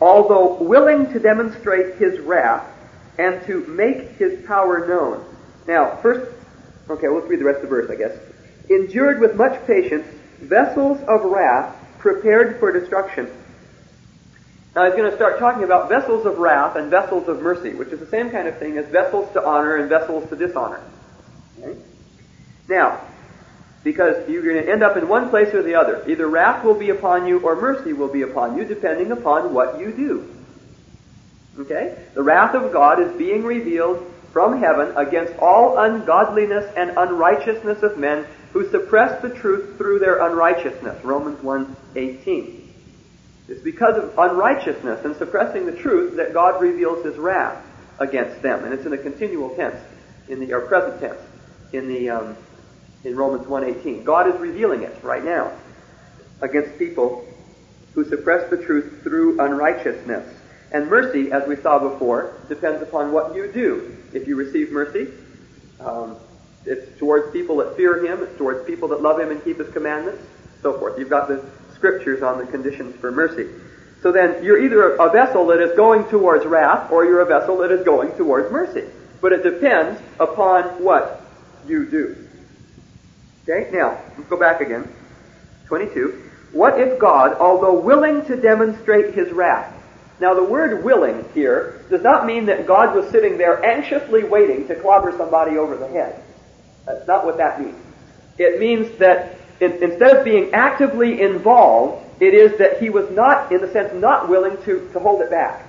[0.00, 2.66] although willing to demonstrate his wrath
[3.18, 5.22] and to make his power known.
[5.66, 6.32] Now, first,
[6.88, 8.16] okay, let's read the rest of the verse, I guess.
[8.70, 10.06] Endured with much patience
[10.40, 13.26] vessels of wrath prepared for destruction.
[14.76, 17.88] Now he's going to start talking about vessels of wrath and vessels of mercy, which
[17.88, 20.82] is the same kind of thing as vessels to honor and vessels to dishonor.
[21.58, 21.80] Okay?
[22.68, 23.00] Now,
[23.84, 26.04] because you're going to end up in one place or the other.
[26.06, 29.80] Either wrath will be upon you or mercy will be upon you, depending upon what
[29.80, 30.30] you do.
[31.58, 31.96] Okay?
[32.12, 37.96] The wrath of God is being revealed from heaven against all ungodliness and unrighteousness of
[37.96, 41.04] men who suppress the truth through their unrighteousness.
[41.04, 42.60] Romans 1:18.
[43.48, 47.64] It's because of unrighteousness and suppressing the truth that God reveals his wrath
[48.00, 48.64] against them.
[48.64, 49.80] And it's in a continual tense,
[50.28, 51.20] in the or present tense,
[51.72, 52.36] in the um,
[53.04, 54.02] in Romans 1:18.
[54.02, 55.52] God is revealing it right now
[56.40, 57.24] against people
[57.94, 60.26] who suppress the truth through unrighteousness.
[60.74, 63.96] And mercy, as we saw before, depends upon what you do.
[64.12, 65.06] If you receive mercy,
[65.78, 66.16] um,
[66.66, 69.72] it's towards people that fear Him, it's towards people that love Him and keep His
[69.72, 70.20] commandments,
[70.62, 70.98] so forth.
[70.98, 73.48] You've got the scriptures on the conditions for mercy.
[74.02, 77.58] So then, you're either a vessel that is going towards wrath, or you're a vessel
[77.58, 78.84] that is going towards mercy.
[79.20, 81.22] But it depends upon what
[81.68, 82.16] you do.
[83.48, 84.92] Okay, now, let's go back again.
[85.66, 86.30] 22.
[86.50, 89.73] What if God, although willing to demonstrate his wrath,
[90.20, 94.68] now the word willing here does not mean that God was sitting there anxiously waiting
[94.68, 96.22] to clobber somebody over the head.
[96.86, 97.76] That's not what that means.
[98.38, 103.50] It means that in, instead of being actively involved, it is that he was not,
[103.52, 105.66] in the sense, not willing to, to hold it back.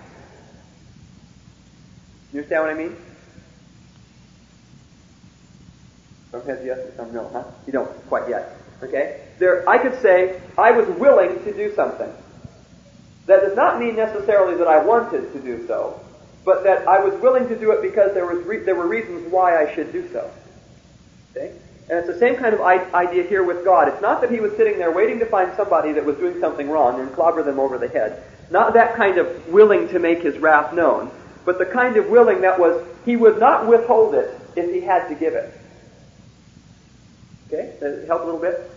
[2.31, 2.95] You understand what I mean?
[6.31, 7.43] Some heads yes and some no, huh?
[7.65, 8.57] You don't quite yet.
[8.83, 9.21] Okay?
[9.39, 12.11] There, I could say, I was willing to do something.
[13.27, 15.99] That does not mean necessarily that I wanted to do so,
[16.43, 19.31] but that I was willing to do it because there, was re- there were reasons
[19.31, 20.29] why I should do so.
[21.31, 21.51] Okay?
[21.89, 23.87] And it's the same kind of idea here with God.
[23.87, 26.69] It's not that he was sitting there waiting to find somebody that was doing something
[26.69, 28.23] wrong and clobber them over the head.
[28.51, 31.11] Not that kind of willing to make his wrath known,
[31.45, 35.07] but the kind of willing that was he would not withhold it if he had
[35.09, 35.51] to give it.
[37.47, 37.75] Okay?
[37.79, 38.71] Does it help a little bit?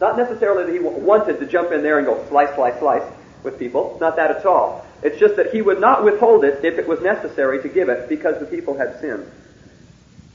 [0.00, 3.04] Not necessarily that he wanted to jump in there and go slice, slice, slice
[3.42, 3.98] with people.
[4.00, 4.86] Not that at all.
[5.02, 8.08] It's just that he would not withhold it if it was necessary to give it
[8.08, 9.30] because the people had sinned.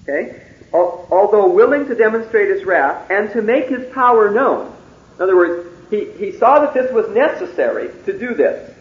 [0.03, 0.43] Okay?
[0.73, 4.75] Although willing to demonstrate his wrath and to make his power known.
[5.15, 8.73] In other words, he, he saw that this was necessary to do this,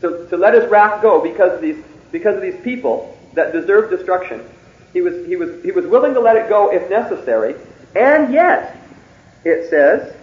[0.00, 3.90] to, to let his wrath go because of these because of these people that deserved
[3.90, 4.48] destruction.
[4.92, 7.56] He was he was he was willing to let it go if necessary,
[7.96, 8.76] and yet,
[9.44, 10.14] it says,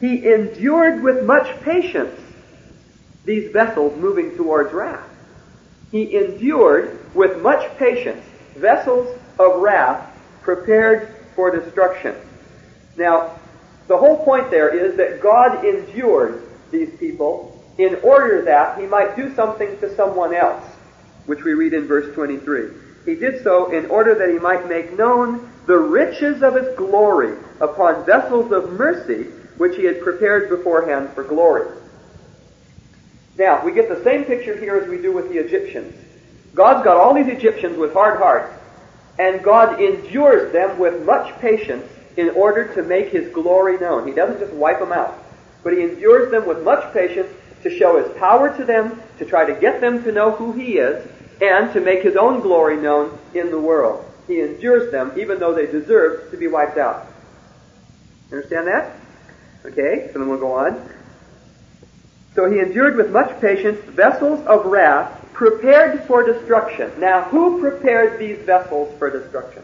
[0.00, 2.20] he endured with much patience
[3.26, 5.06] these vessels moving towards wrath.
[5.90, 8.24] He endured with much patience
[8.54, 12.14] vessels of wrath prepared for destruction.
[12.96, 13.38] Now,
[13.88, 19.16] the whole point there is that God endured these people in order that he might
[19.16, 20.64] do something to someone else,
[21.26, 22.68] which we read in verse 23.
[23.04, 27.36] He did so in order that he might make known the riches of his glory
[27.60, 29.24] upon vessels of mercy
[29.58, 31.68] which he had prepared beforehand for glory.
[33.38, 35.94] Now, we get the same picture here as we do with the Egyptians.
[36.54, 38.52] God's got all these Egyptians with hard hearts,
[39.18, 44.06] and God endures them with much patience in order to make his glory known.
[44.06, 45.22] He doesn't just wipe them out,
[45.62, 47.28] but he endures them with much patience
[47.62, 50.78] to show his power to them, to try to get them to know who he
[50.78, 51.06] is,
[51.42, 54.02] and to make his own glory known in the world.
[54.26, 57.06] He endures them even though they deserve to be wiped out.
[58.32, 58.96] Understand that?
[59.64, 60.95] Okay, so then we'll go on.
[62.36, 66.92] So he endured with much patience vessels of wrath prepared for destruction.
[67.00, 69.62] Now, who prepared these vessels for destruction?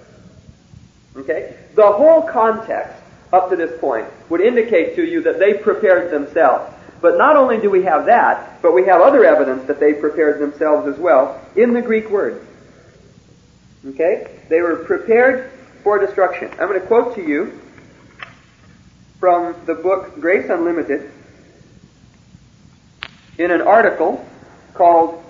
[1.15, 1.55] Okay?
[1.75, 2.95] The whole context
[3.31, 6.75] up to this point would indicate to you that they prepared themselves.
[7.03, 10.41] But not only do we have that, but we have other evidence that they prepared
[10.41, 12.47] themselves as well in the Greek word.
[13.87, 14.41] Okay?
[14.49, 15.51] They were prepared
[15.83, 16.51] for destruction.
[16.53, 17.61] I'm going to quote to you
[19.21, 21.13] from the book Grace Unlimited
[23.43, 24.25] in an article
[24.73, 25.23] called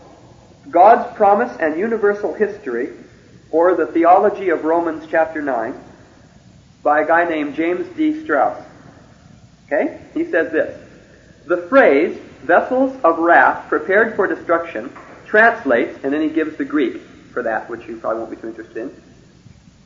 [0.71, 2.91] God's Promise and Universal History,
[3.51, 5.75] or the Theology of Romans chapter 9,
[6.83, 8.23] by a guy named James D.
[8.23, 8.63] Strauss.
[9.67, 9.99] Okay?
[10.13, 10.79] He says this.
[11.47, 14.93] The phrase, vessels of wrath prepared for destruction,
[15.27, 17.01] translates, and then he gives the Greek
[17.33, 19.03] for that, which you probably won't be too interested in.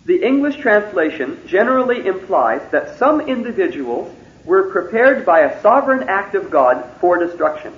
[0.05, 4.13] The English translation generally implies that some individuals
[4.45, 7.73] were prepared by a sovereign act of God for destruction.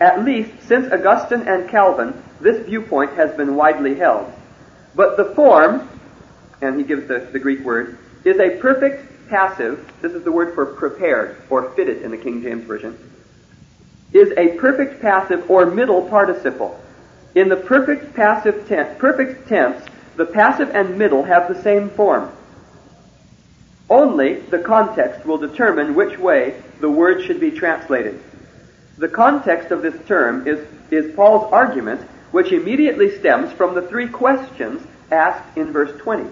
[0.00, 4.30] At least since Augustine and Calvin, this viewpoint has been widely held.
[4.94, 5.88] But the form,
[6.60, 10.54] and he gives the, the Greek word, is a perfect passive, this is the word
[10.54, 12.98] for prepared or fitted in the King James Version,
[14.12, 16.80] is a perfect passive or middle participle.
[17.34, 19.82] In the perfect passive tense, perfect tense,
[20.16, 22.30] the passive and middle have the same form.
[23.88, 28.20] Only the context will determine which way the word should be translated.
[28.98, 34.08] The context of this term is, is Paul's argument, which immediately stems from the three
[34.08, 36.28] questions asked in verse 20.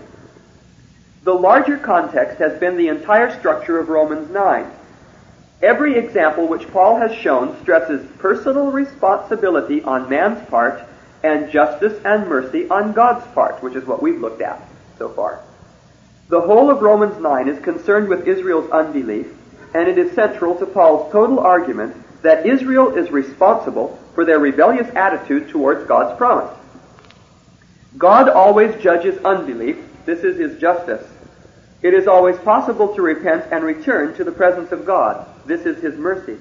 [1.25, 4.71] The larger context has been the entire structure of Romans 9.
[5.63, 10.83] Every example which Paul has shown stresses personal responsibility on man's part
[11.23, 14.61] and justice and mercy on God's part, which is what we've looked at
[14.99, 15.41] so far.
[16.29, 19.27] The whole of Romans 9 is concerned with Israel's unbelief,
[19.75, 24.89] and it is central to Paul's total argument that Israel is responsible for their rebellious
[24.97, 26.57] attitude towards God's promise.
[27.99, 29.77] God always judges unbelief.
[30.07, 31.07] This is his justice.
[31.83, 35.29] It is always possible to repent and return to the presence of God.
[35.45, 36.39] This is His mercy.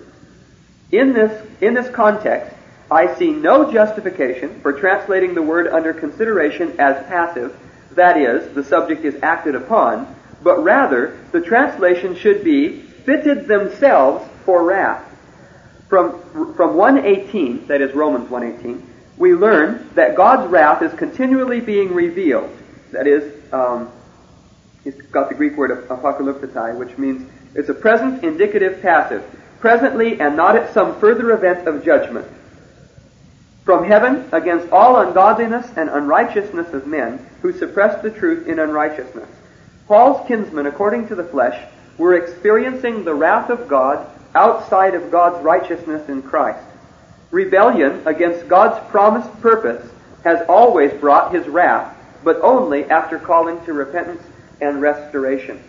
[0.89, 2.55] In this, in this context,
[2.89, 7.53] I see no justification for translating the word under consideration as passive,
[7.91, 14.25] that is, the subject is acted upon, but rather the translation should be fitted themselves
[14.45, 15.12] for wrath.
[15.93, 18.83] From, from 118, that is Romans 118,
[19.15, 22.49] we learn that God's wrath is continually being revealed.
[22.93, 23.91] That is, um,
[24.83, 29.23] He's got the Greek word apocalyptai, which means it's a present indicative passive.
[29.59, 32.25] Presently and not at some further event of judgment.
[33.63, 39.29] From heaven against all ungodliness and unrighteousness of men who suppress the truth in unrighteousness.
[39.87, 41.63] Paul's kinsmen, according to the flesh,
[41.99, 46.63] were experiencing the wrath of God outside of God's righteousness in Christ.
[47.31, 49.89] Rebellion against God's promised purpose
[50.23, 54.21] has always brought his wrath, but only after calling to repentance
[54.61, 55.61] and restoration.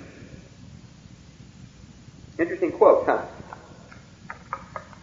[2.39, 3.23] Interesting quote, huh?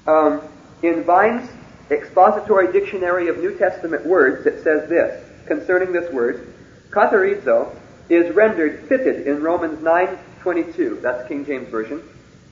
[0.08, 0.42] Um,
[0.82, 1.50] in Vine's
[1.90, 6.54] expository dictionary of New Testament words, it says this concerning this word:
[6.90, 7.76] "katartizo"
[8.10, 11.02] is rendered fitted in Romans 9:22.
[11.02, 12.02] That's King James version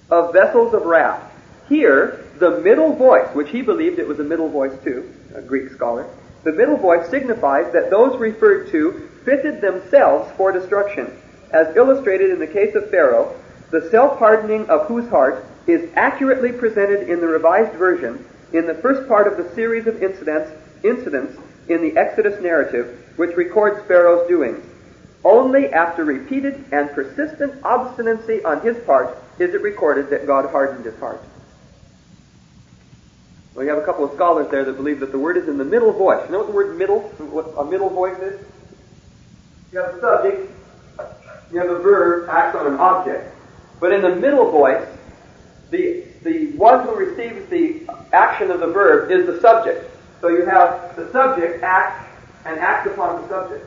[0.10, 1.24] of vessels of wrath.
[1.68, 5.70] Here, the middle voice, which he believed it was a middle voice too, a Greek
[5.72, 6.08] scholar,
[6.44, 11.12] the middle voice signifies that those referred to fitted themselves for destruction.
[11.52, 13.36] As illustrated in the case of Pharaoh,
[13.72, 19.08] the self-hardening of whose heart is accurately presented in the Revised Version in the first
[19.08, 20.52] part of the series of incidents,
[20.84, 21.38] incidents
[21.68, 24.66] in the Exodus narrative, which records Pharaoh's doings.
[25.24, 30.86] Only after repeated and persistent obstinacy on his part is it recorded that God hardened
[30.86, 31.22] his heart.
[33.56, 35.58] Well, you have a couple of scholars there that believe that the word is in
[35.58, 36.24] the middle voice.
[36.26, 38.46] You know what the word middle, what a middle voice is?
[39.72, 40.52] You have a subject,
[41.52, 43.34] you have a verb acts on an object.
[43.80, 44.86] But in the middle voice,
[45.72, 49.90] the, the one who receives the action of the verb is the subject.
[50.22, 52.08] So you have the subject act
[52.46, 53.66] and act upon the subject.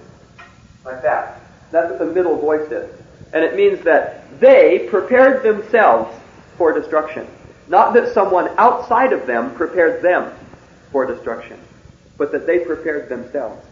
[0.85, 1.41] Like that.
[1.71, 3.02] That's what the middle voice is.
[3.33, 6.15] And it means that they prepared themselves
[6.57, 7.27] for destruction.
[7.69, 10.33] Not that someone outside of them prepared them
[10.91, 11.59] for destruction,
[12.19, 13.65] but that they prepared themselves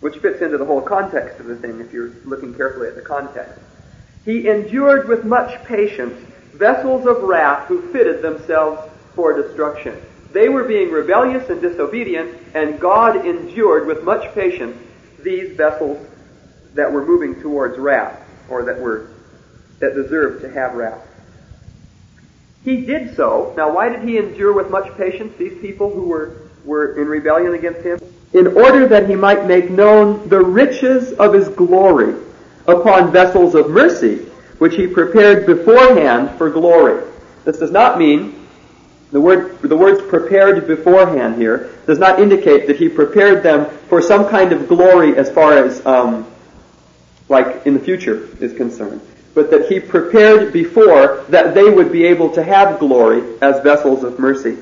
[0.00, 3.02] which fits into the whole context of the thing if you're looking carefully at the
[3.02, 3.58] context.
[4.24, 6.14] He endured with much patience
[6.52, 10.00] vessels of wrath who fitted themselves for destruction.
[10.32, 14.76] They were being rebellious and disobedient, and God endured with much patience
[15.22, 16.06] these vessels
[16.74, 19.10] that were moving towards wrath, or that were
[19.80, 21.06] that deserved to have wrath.
[22.64, 23.54] He did so.
[23.56, 27.54] Now, why did he endure with much patience these people who were, were in rebellion
[27.54, 28.00] against him?
[28.32, 32.14] In order that he might make known the riches of his glory
[32.66, 34.16] upon vessels of mercy,
[34.58, 37.04] which he prepared beforehand for glory.
[37.44, 38.34] This does not mean
[39.10, 44.02] the word, the words prepared beforehand here does not indicate that he prepared them for
[44.02, 46.26] some kind of glory as far as, um,
[47.28, 49.00] like in the future is concerned,
[49.34, 54.02] but that he prepared before that they would be able to have glory as vessels
[54.04, 54.56] of mercy.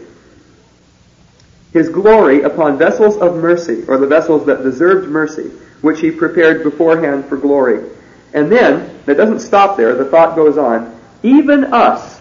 [1.72, 5.50] His glory upon vessels of mercy, or the vessels that deserved mercy,
[5.82, 7.90] which he prepared beforehand for glory.
[8.32, 12.20] And then, it doesn't stop there, the thought goes on, even us,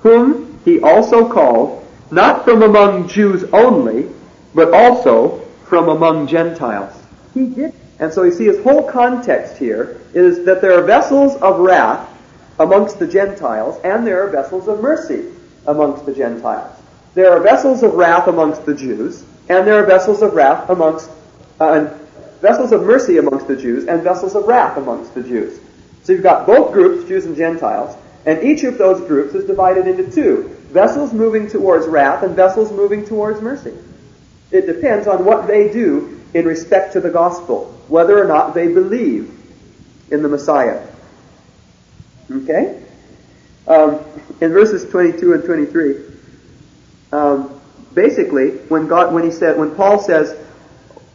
[0.00, 4.08] whom he also called, not from among Jews only,
[4.54, 6.94] but also from among Gentiles.
[7.34, 7.74] He did.
[8.00, 12.08] And so you see his whole context here is that there are vessels of wrath
[12.58, 15.26] amongst the Gentiles, and there are vessels of mercy
[15.66, 16.76] amongst the Gentiles.
[17.14, 21.10] There are vessels of wrath amongst the Jews, and there are vessels of wrath amongst,
[21.60, 21.94] uh,
[22.40, 25.60] vessels of mercy amongst the Jews, and vessels of wrath amongst the Jews.
[26.02, 29.86] So you've got both groups, Jews and Gentiles, and each of those groups is divided
[29.86, 30.56] into two.
[30.70, 33.74] Vessels moving towards wrath and vessels moving towards mercy.
[34.50, 38.68] It depends on what they do in respect to the gospel, whether or not they
[38.68, 39.36] believe
[40.10, 40.86] in the Messiah.
[42.30, 42.82] Okay?
[43.66, 44.00] Um,
[44.40, 45.96] in verses 22 and 23,
[47.12, 47.60] um,
[47.94, 50.36] basically, when God, when he said, when Paul says,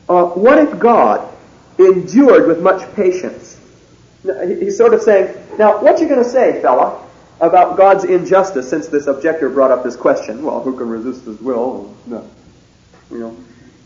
[0.09, 1.33] uh, "What if God
[1.79, 3.59] endured with much patience?"
[4.23, 7.01] He's sort of saying, now, what you going to say, fella,
[7.39, 10.43] about God's injustice since this objector brought up this question?
[10.43, 11.95] Well, who can resist his will?
[12.05, 12.27] No.
[13.11, 13.37] You know,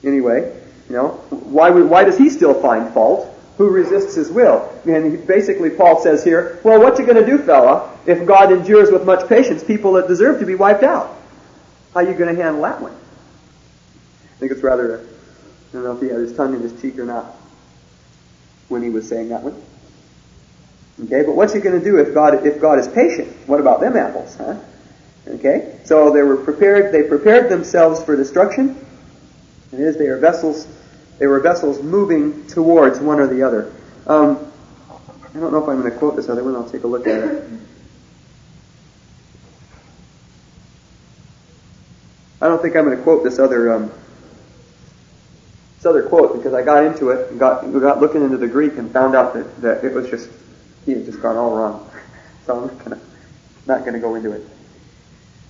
[0.04, 0.56] anyway,
[0.90, 3.36] you know, why, why does he still find fault?
[3.58, 4.74] Who resists his will?
[4.86, 8.90] And basically Paul says here, well, what you going to do, fella, if God endures
[8.90, 11.16] with much patience people that deserve to be wiped out?
[11.94, 12.94] How you going to handle that one?
[12.94, 16.98] I think it's rather, I don't know if he had his tongue in his cheek
[16.98, 17.36] or not
[18.70, 19.62] when he was saying that one.
[21.06, 23.30] Okay, but what's he going to do if God if God is patient?
[23.48, 24.58] What about them apples, huh?
[25.28, 26.94] Okay, so they were prepared.
[26.94, 28.86] They prepared themselves for destruction.
[29.72, 30.68] It is they are vessels.
[31.20, 33.72] They were vessels moving towards one or the other.
[34.08, 34.52] Um,
[34.90, 36.56] I don't know if I'm going to quote this other one.
[36.56, 37.44] I'll take a look at it.
[42.42, 43.92] I don't think I'm going to quote this other um,
[45.76, 48.78] this other quote because I got into it and got got looking into the Greek
[48.78, 50.30] and found out that, that it was just
[50.86, 51.86] he had just gone all wrong.
[52.46, 53.00] So I'm not gonna,
[53.68, 54.44] not gonna go into it.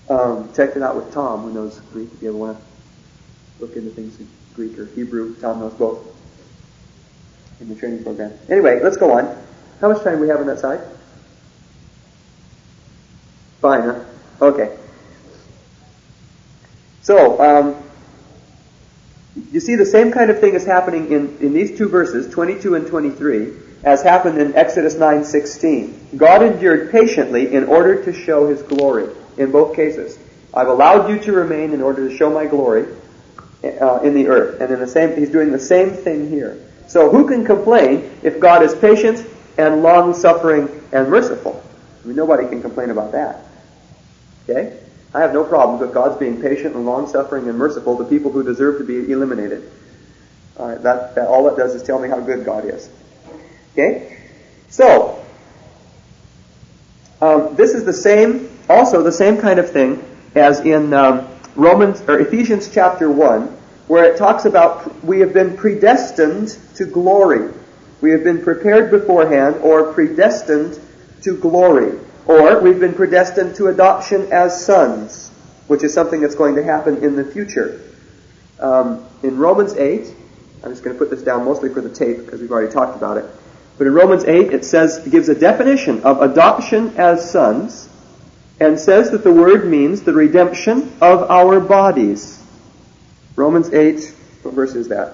[0.09, 2.09] Um, check it out with Tom, who knows Greek.
[2.13, 4.27] If you ever want to look into things in
[4.59, 6.05] Greek or Hebrew, Tom knows both
[7.61, 8.33] in the training program.
[8.49, 9.41] Anyway, let's go on.
[9.79, 10.81] How much time do we have on that side?
[13.61, 14.03] Fine, huh?
[14.41, 14.77] Okay.
[17.03, 17.83] So, um,
[19.53, 22.75] you see the same kind of thing is happening in, in these two verses, 22
[22.75, 23.53] and 23
[23.85, 26.17] as happened in Exodus 9:16.
[26.17, 29.07] God endured patiently in order to show his glory
[29.37, 30.19] in both cases.
[30.53, 32.87] I've allowed you to remain in order to show my glory
[33.63, 34.61] uh, in the earth.
[34.61, 36.59] And in the same he's doing the same thing here.
[36.87, 39.25] So who can complain if God is patient
[39.57, 41.63] and long-suffering and merciful?
[42.03, 43.45] I mean nobody can complain about that.
[44.47, 44.79] Okay?
[45.13, 48.43] I have no problems with God's being patient and long-suffering and merciful to people who
[48.43, 49.69] deserve to be eliminated.
[50.57, 52.89] All right, that, that all that does is tell me how good God is.
[53.73, 54.17] Okay?
[54.69, 55.25] So,
[57.21, 60.03] um, this is the same, also the same kind of thing
[60.35, 63.45] as in um, Romans or Ephesians chapter 1,
[63.87, 67.53] where it talks about we have been predestined to glory.
[68.01, 70.79] We have been prepared beforehand or predestined
[71.23, 71.99] to glory.
[72.25, 75.29] Or we've been predestined to adoption as sons,
[75.67, 77.81] which is something that's going to happen in the future.
[78.59, 80.13] Um, in Romans 8,
[80.63, 82.95] I'm just going to put this down mostly for the tape because we've already talked
[82.95, 83.25] about it.
[83.79, 87.88] But in Romans 8, it says, it gives a definition of adoption as sons,
[88.59, 92.43] and says that the word means the redemption of our bodies.
[93.35, 95.13] Romans 8, what verse is that?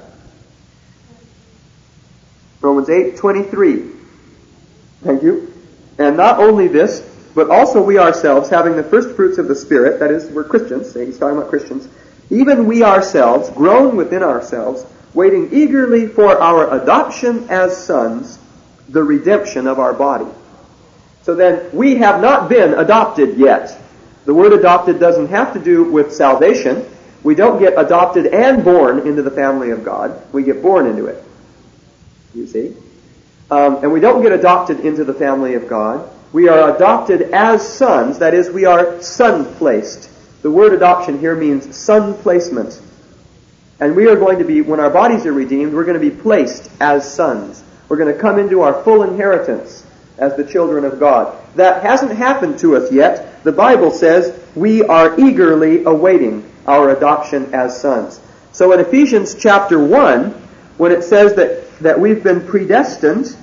[2.62, 3.92] Romans 8, 23.
[5.04, 5.54] Thank you.
[6.00, 7.02] And not only this,
[7.36, 10.94] but also we ourselves, having the first fruits of the Spirit, that is, we're Christians,
[10.94, 11.88] he's talking about Christians,
[12.32, 18.40] even we ourselves, groan within ourselves, waiting eagerly for our adoption as sons,
[18.90, 20.26] the redemption of our body.
[21.26, 23.82] So then, we have not been adopted yet.
[24.26, 26.86] The word adopted doesn't have to do with salvation.
[27.24, 30.22] We don't get adopted and born into the family of God.
[30.32, 31.24] We get born into it.
[32.36, 32.76] You see?
[33.50, 36.08] Um, and we don't get adopted into the family of God.
[36.32, 40.12] We are adopted as sons, that is, we are son placed.
[40.44, 42.80] The word adoption here means son placement.
[43.80, 46.16] And we are going to be, when our bodies are redeemed, we're going to be
[46.16, 47.64] placed as sons.
[47.90, 49.85] We're going to come into our full inheritance
[50.18, 51.36] as the children of God.
[51.56, 53.44] That hasn't happened to us yet.
[53.44, 58.20] The Bible says we are eagerly awaiting our adoption as sons.
[58.52, 60.32] So in Ephesians chapter 1,
[60.78, 63.36] when it says that, that we've been predestined,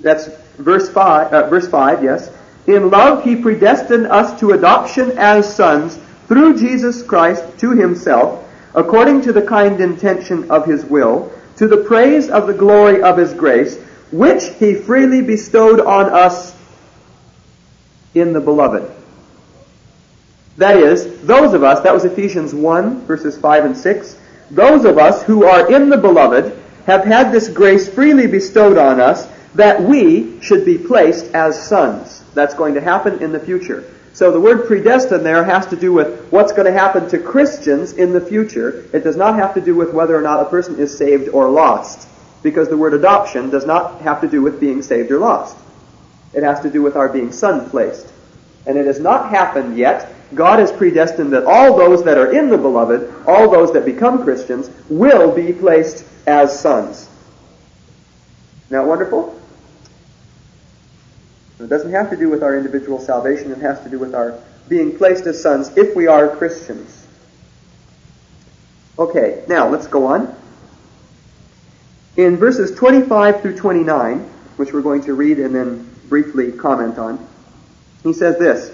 [0.00, 2.30] that's verse 5, uh, verse 5, yes.
[2.66, 8.44] In love he predestined us to adoption as sons through Jesus Christ to himself,
[8.74, 13.16] according to the kind intention of his will, to the praise of the glory of
[13.16, 13.78] his grace,
[14.16, 16.56] which he freely bestowed on us
[18.14, 18.90] in the beloved.
[20.56, 24.18] That is, those of us, that was Ephesians 1, verses 5 and 6,
[24.50, 29.00] those of us who are in the beloved have had this grace freely bestowed on
[29.00, 32.22] us that we should be placed as sons.
[32.32, 33.92] That's going to happen in the future.
[34.12, 37.92] So the word predestined there has to do with what's going to happen to Christians
[37.92, 38.88] in the future.
[38.94, 41.50] It does not have to do with whether or not a person is saved or
[41.50, 42.08] lost.
[42.42, 45.56] Because the word adoption does not have to do with being saved or lost.
[46.32, 48.12] It has to do with our being son placed.
[48.66, 50.12] And it has not happened yet.
[50.34, 54.24] God has predestined that all those that are in the beloved, all those that become
[54.24, 57.08] Christians, will be placed as sons.
[58.66, 59.40] Isn't that wonderful?
[61.58, 64.38] It doesn't have to do with our individual salvation, it has to do with our
[64.68, 67.06] being placed as sons if we are Christians.
[68.98, 70.36] Okay, now let's go on.
[72.16, 74.20] In verses 25 through 29,
[74.56, 77.26] which we're going to read and then briefly comment on,
[78.02, 78.72] he says this.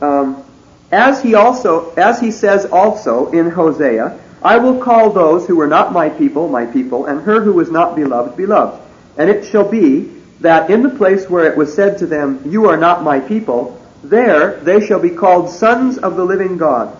[0.00, 0.44] Um,
[0.90, 5.66] as he also, as he says also in Hosea, I will call those who were
[5.66, 8.82] not my people, my people, and her who was not beloved, beloved.
[9.16, 12.68] And it shall be that in the place where it was said to them, You
[12.68, 16.96] are not my people, there they shall be called sons of the living God.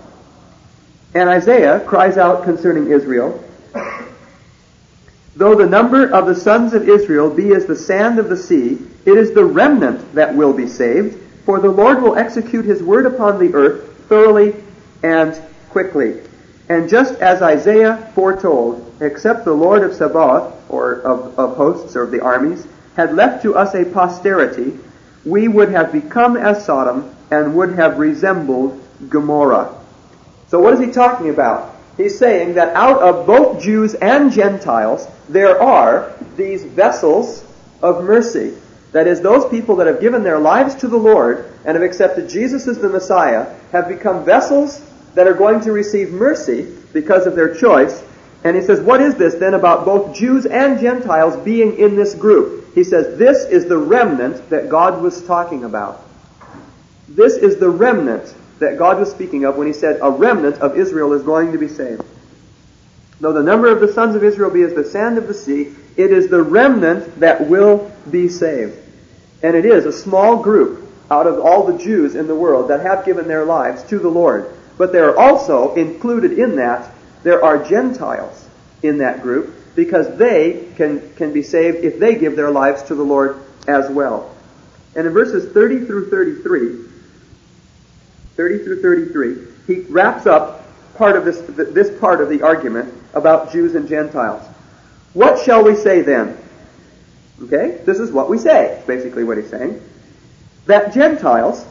[1.14, 3.42] And Isaiah cries out concerning Israel,
[5.35, 8.78] Though the number of the sons of Israel be as the sand of the sea,
[9.07, 13.07] it is the remnant that will be saved, for the Lord will execute his word
[13.07, 14.55] upon the earth thoroughly
[15.03, 16.20] and quickly.
[16.68, 22.03] And just as Isaiah foretold, except the Lord of Sabaoth, or of, of hosts, or
[22.03, 24.78] of the armies, had left to us a posterity,
[25.24, 29.74] we would have become as Sodom and would have resembled Gomorrah.
[30.49, 31.74] So what is he talking about?
[32.03, 37.44] He's saying that out of both Jews and Gentiles, there are these vessels
[37.80, 38.55] of mercy.
[38.90, 42.28] That is, those people that have given their lives to the Lord and have accepted
[42.28, 44.82] Jesus as the Messiah have become vessels
[45.14, 48.03] that are going to receive mercy because of their choice.
[48.42, 52.14] And he says, what is this then about both Jews and Gentiles being in this
[52.16, 52.74] group?
[52.74, 56.03] He says, This is the remnant that God was talking about.
[57.09, 60.77] This is the remnant that God was speaking of when he said, A remnant of
[60.77, 62.03] Israel is going to be saved.
[63.21, 65.73] Though the number of the sons of Israel be as the sand of the sea,
[65.97, 68.77] it is the remnant that will be saved.
[69.43, 72.81] And it is a small group out of all the Jews in the world that
[72.81, 74.53] have given their lives to the Lord.
[74.79, 76.91] But there are also included in that,
[77.23, 78.49] there are Gentiles
[78.83, 82.95] in that group because they can, can be saved if they give their lives to
[82.95, 84.35] the Lord as well.
[84.95, 86.91] And in verses 30 through 33,
[88.37, 90.64] 30 through 33, he wraps up
[90.95, 91.41] part of this,
[91.72, 94.47] this part of the argument about Jews and Gentiles.
[95.12, 96.39] What shall we say then?
[97.43, 99.83] Okay, this is what we say, basically what he's saying.
[100.66, 101.66] That Gentiles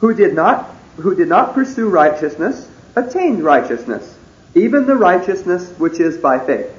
[0.00, 4.16] who did not, who did not pursue righteousness attained righteousness,
[4.54, 6.74] even the righteousness which is by faith.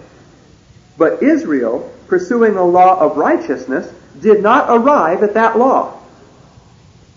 [0.98, 5.98] But Israel, pursuing a law of righteousness, did not arrive at that law.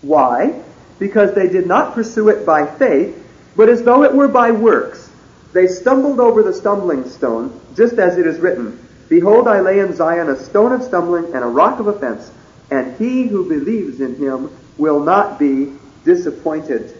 [0.01, 0.61] Why?
[0.99, 3.21] Because they did not pursue it by faith,
[3.55, 5.09] but as though it were by works.
[5.53, 9.95] They stumbled over the stumbling stone, just as it is written, Behold, I lay in
[9.95, 12.31] Zion a stone of stumbling and a rock of offense,
[12.71, 15.73] and he who believes in him will not be
[16.03, 16.95] disappointed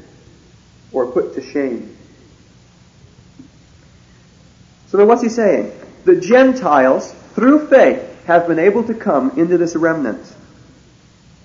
[0.92, 1.98] or put to shame.
[4.88, 5.72] So then what's he saying?
[6.06, 10.24] the Gentiles, through faith, have been able to come into this remnant.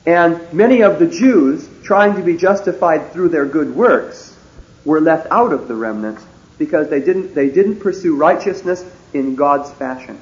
[0.07, 4.37] And many of the Jews, trying to be justified through their good works,
[4.85, 6.19] were left out of the remnant
[6.59, 10.19] because they didn't, they didn't pursue righteousness in God's fashion.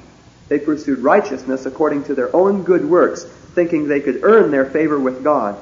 [0.49, 4.99] They pursued righteousness according to their own good works, thinking they could earn their favor
[4.99, 5.55] with God.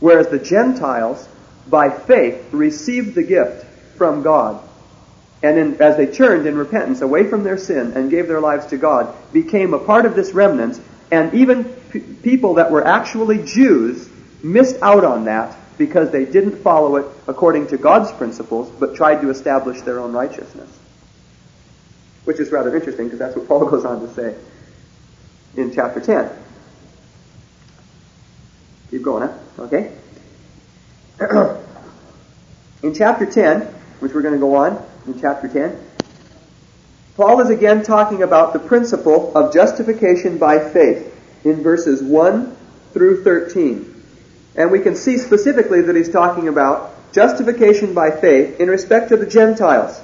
[0.00, 1.28] Whereas the Gentiles,
[1.68, 3.64] by faith, received the gift
[3.96, 4.62] from God
[5.42, 8.66] and in, as they turned in repentance away from their sin and gave their lives
[8.66, 10.80] to God, became a part of this remnant,
[11.10, 11.64] and even
[12.00, 14.08] people that were actually Jews
[14.42, 19.20] missed out on that because they didn't follow it according to God's principles, but tried
[19.20, 20.70] to establish their own righteousness.
[22.24, 24.36] Which is rather interesting because that's what Paul goes on to say
[25.56, 26.30] in chapter 10.
[28.90, 29.38] Keep going, huh?
[29.64, 29.92] Okay.
[32.82, 33.62] in chapter 10,
[34.00, 35.78] which we're going to go on in chapter 10,
[37.16, 41.15] Paul is again talking about the principle of justification by faith
[41.46, 42.56] in verses 1
[42.92, 44.02] through 13.
[44.56, 49.16] And we can see specifically that he's talking about justification by faith in respect to
[49.16, 50.00] the Gentiles.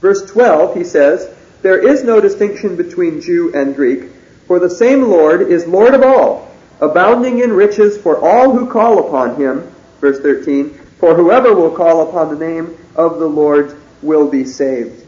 [0.00, 1.32] Verse 12, he says,
[1.62, 4.10] There is no distinction between Jew and Greek,
[4.46, 6.50] for the same Lord is Lord of all,
[6.80, 9.70] abounding in riches for all who call upon him.
[10.00, 15.04] Verse 13, For whoever will call upon the name of the Lord will be saved.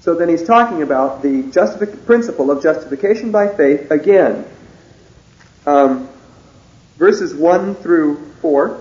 [0.00, 4.46] So then he's talking about the justific- principle of justification by faith again.
[5.66, 6.08] Um,
[6.96, 8.80] verses 1 through 4.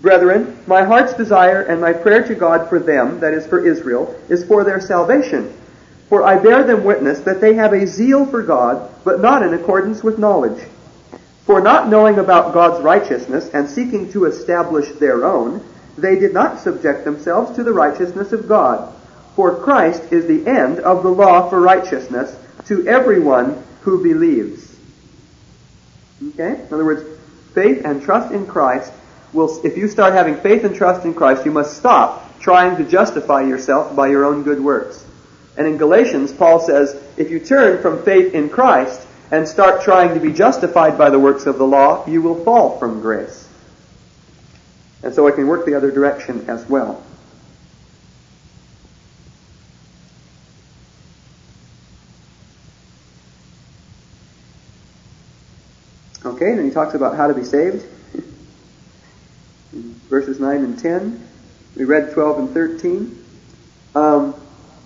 [0.00, 4.14] Brethren, my heart's desire and my prayer to God for them, that is for Israel,
[4.28, 5.52] is for their salvation.
[6.08, 9.54] For I bear them witness that they have a zeal for God, but not in
[9.54, 10.66] accordance with knowledge.
[11.44, 15.64] For not knowing about God's righteousness and seeking to establish their own,
[15.96, 18.94] they did not subject themselves to the righteousness of God.
[19.34, 22.36] For Christ is the end of the law for righteousness
[22.66, 24.67] to everyone who believes.
[26.22, 26.60] Okay?
[26.60, 27.18] In other words,
[27.54, 28.92] faith and trust in Christ
[29.32, 32.84] will, if you start having faith and trust in Christ, you must stop trying to
[32.84, 35.04] justify yourself by your own good works.
[35.56, 40.14] And in Galatians, Paul says, if you turn from faith in Christ and start trying
[40.14, 43.48] to be justified by the works of the law, you will fall from grace.
[45.02, 47.02] And so it can work the other direction as well.
[56.38, 57.84] Okay, then he talks about how to be saved.
[60.08, 61.28] verses 9 and 10.
[61.74, 63.24] We read 12 and 13.
[63.96, 64.34] Um,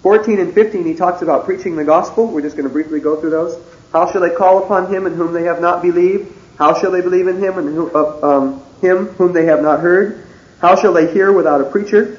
[0.03, 2.26] 14 and 15, he talks about preaching the gospel.
[2.26, 3.62] We're just going to briefly go through those.
[3.92, 6.34] How shall they call upon him in whom they have not believed?
[6.57, 9.80] How shall they believe in him and who, uh, um, him whom they have not
[9.80, 10.24] heard?
[10.59, 12.18] How shall they hear without a preacher?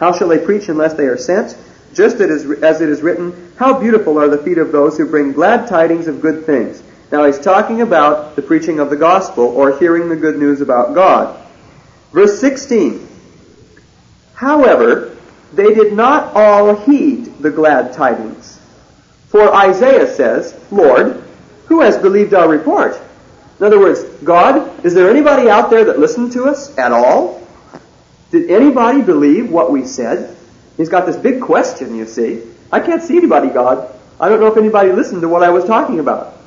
[0.00, 1.56] How shall they preach unless they are sent?
[1.94, 2.44] Just as
[2.80, 6.20] it is written, How beautiful are the feet of those who bring glad tidings of
[6.20, 6.82] good things.
[7.10, 10.94] Now he's talking about the preaching of the gospel or hearing the good news about
[10.94, 11.38] God.
[12.12, 13.06] Verse 16.
[14.34, 15.16] However,
[15.52, 18.60] they did not all heed the glad tidings.
[19.28, 21.24] For Isaiah says, Lord,
[21.66, 23.00] who has believed our report?
[23.58, 27.46] In other words, God, is there anybody out there that listened to us at all?
[28.30, 30.36] Did anybody believe what we said?
[30.76, 32.42] He's got this big question, you see.
[32.70, 33.92] I can't see anybody, God.
[34.20, 36.37] I don't know if anybody listened to what I was talking about.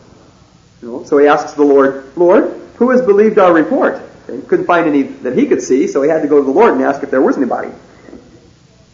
[0.82, 4.02] So he asks the Lord, Lord, who has believed our report?
[4.28, 6.52] He couldn't find any that he could see, so he had to go to the
[6.52, 7.70] Lord and ask if there was anybody.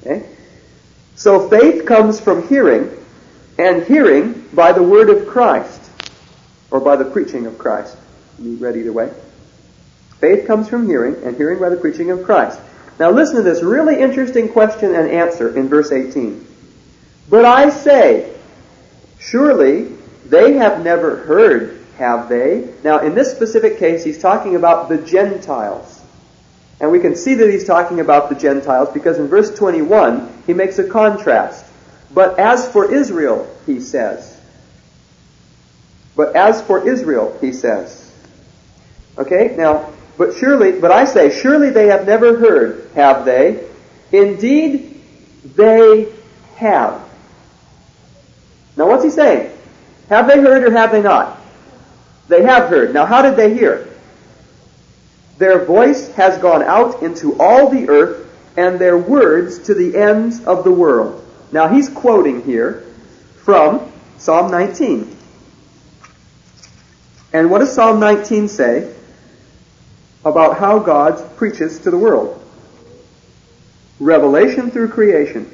[0.02, 0.28] Okay?
[1.16, 2.92] So faith comes from hearing,
[3.58, 5.82] and hearing by the word of Christ,
[6.72, 7.96] or by the preaching of Christ.
[8.40, 9.12] You read either way.
[10.20, 12.60] Faith comes from hearing, and hearing by the preaching of Christ.
[13.00, 16.46] Now listen to this really interesting question and answer in verse 18.
[17.30, 18.36] But I say,
[19.20, 19.92] surely
[20.26, 22.74] they have never heard, have they?
[22.84, 26.02] Now, in this specific case, he's talking about the Gentiles.
[26.80, 30.54] And we can see that he's talking about the Gentiles because in verse 21, he
[30.54, 31.66] makes a contrast.
[32.14, 34.40] But as for Israel, he says.
[36.16, 38.12] But as for Israel, he says.
[39.18, 43.68] Okay, now, but surely, but I say, surely they have never heard, have they?
[44.12, 45.02] Indeed,
[45.56, 46.12] they
[46.56, 47.08] have.
[48.76, 49.52] Now, what's he saying?
[50.10, 51.37] Have they heard or have they not?
[52.28, 52.94] They have heard.
[52.94, 53.88] Now, how did they hear?
[55.38, 58.26] Their voice has gone out into all the earth,
[58.58, 61.24] and their words to the ends of the world.
[61.52, 62.84] Now, he's quoting here
[63.44, 65.16] from Psalm 19.
[67.34, 68.94] And what does Psalm 19 say
[70.26, 72.44] about how God preaches to the world?
[74.00, 75.52] Revelation through creation.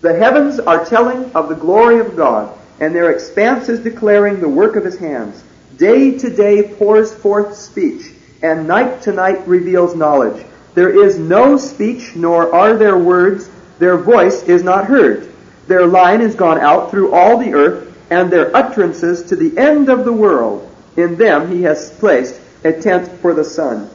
[0.00, 4.48] The heavens are telling of the glory of God and their expanse is declaring the
[4.48, 5.42] work of his hands.
[5.78, 8.12] Day to day pours forth speech,
[8.42, 10.44] and night to night reveals knowledge.
[10.74, 13.50] There is no speech, nor are there words.
[13.78, 15.32] Their voice is not heard.
[15.66, 19.88] Their line is gone out through all the earth, and their utterances to the end
[19.88, 20.70] of the world.
[20.96, 23.90] In them he has placed a tent for the sun.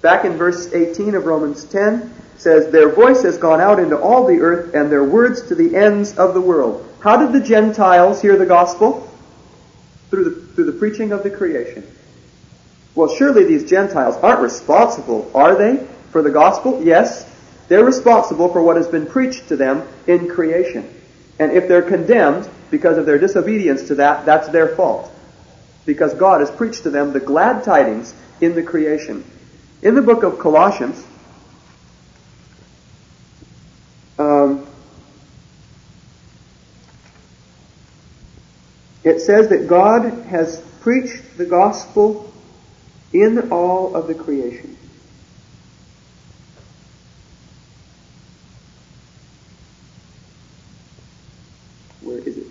[0.00, 4.26] Back in verse 18 of Romans 10 says, Their voice has gone out into all
[4.26, 6.86] the earth, and their words to the ends of the world.
[7.00, 9.08] How did the Gentiles hear the gospel?
[10.10, 11.86] Through the, through the preaching of the creation.
[12.94, 16.82] Well, surely these Gentiles aren't responsible, are they, for the gospel?
[16.82, 17.28] Yes,
[17.68, 20.88] they're responsible for what has been preached to them in creation.
[21.38, 25.12] And if they're condemned because of their disobedience to that, that's their fault.
[25.86, 29.24] Because God has preached to them the glad tidings in the creation.
[29.82, 31.06] In the book of Colossians,
[34.18, 34.66] um,
[39.08, 42.30] it says that God has preached the gospel
[43.12, 44.76] in all of the creation.
[52.02, 52.46] Where is it?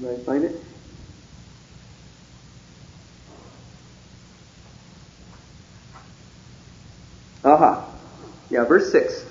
[0.00, 0.60] Did I find it?
[7.44, 7.90] Aha.
[8.48, 9.24] Yeah, verse 6.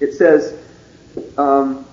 [0.00, 0.58] It says,
[1.38, 1.86] um,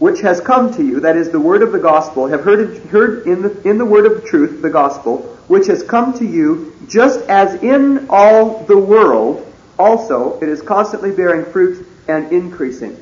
[0.00, 3.24] which has come to you, that is the word of the gospel, have heard, heard
[3.24, 7.20] in, the, in the word of truth, the gospel, which has come to you, just
[7.28, 9.46] as in all the world,
[9.78, 12.96] also it is constantly bearing fruit and increasing.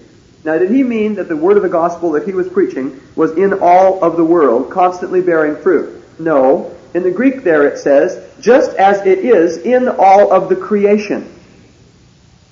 [0.44, 3.32] Now, did he mean that the word of the gospel that he was preaching was
[3.32, 6.04] in all of the world, constantly bearing fruit?
[6.20, 6.76] No.
[6.92, 11.34] In the Greek there it says, just as it is in all of the creation.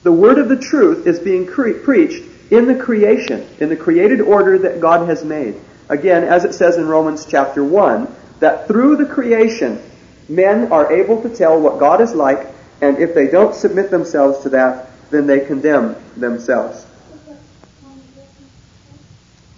[0.07, 4.21] The word of the truth is being cre- preached in the creation, in the created
[4.21, 5.57] order that God has made.
[5.89, 8.07] Again, as it says in Romans chapter 1,
[8.39, 9.83] that through the creation,
[10.29, 12.47] men are able to tell what God is like,
[12.81, 16.87] and if they don't submit themselves to that, then they condemn themselves.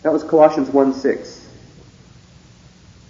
[0.03, 1.47] That was Colossians 1 6.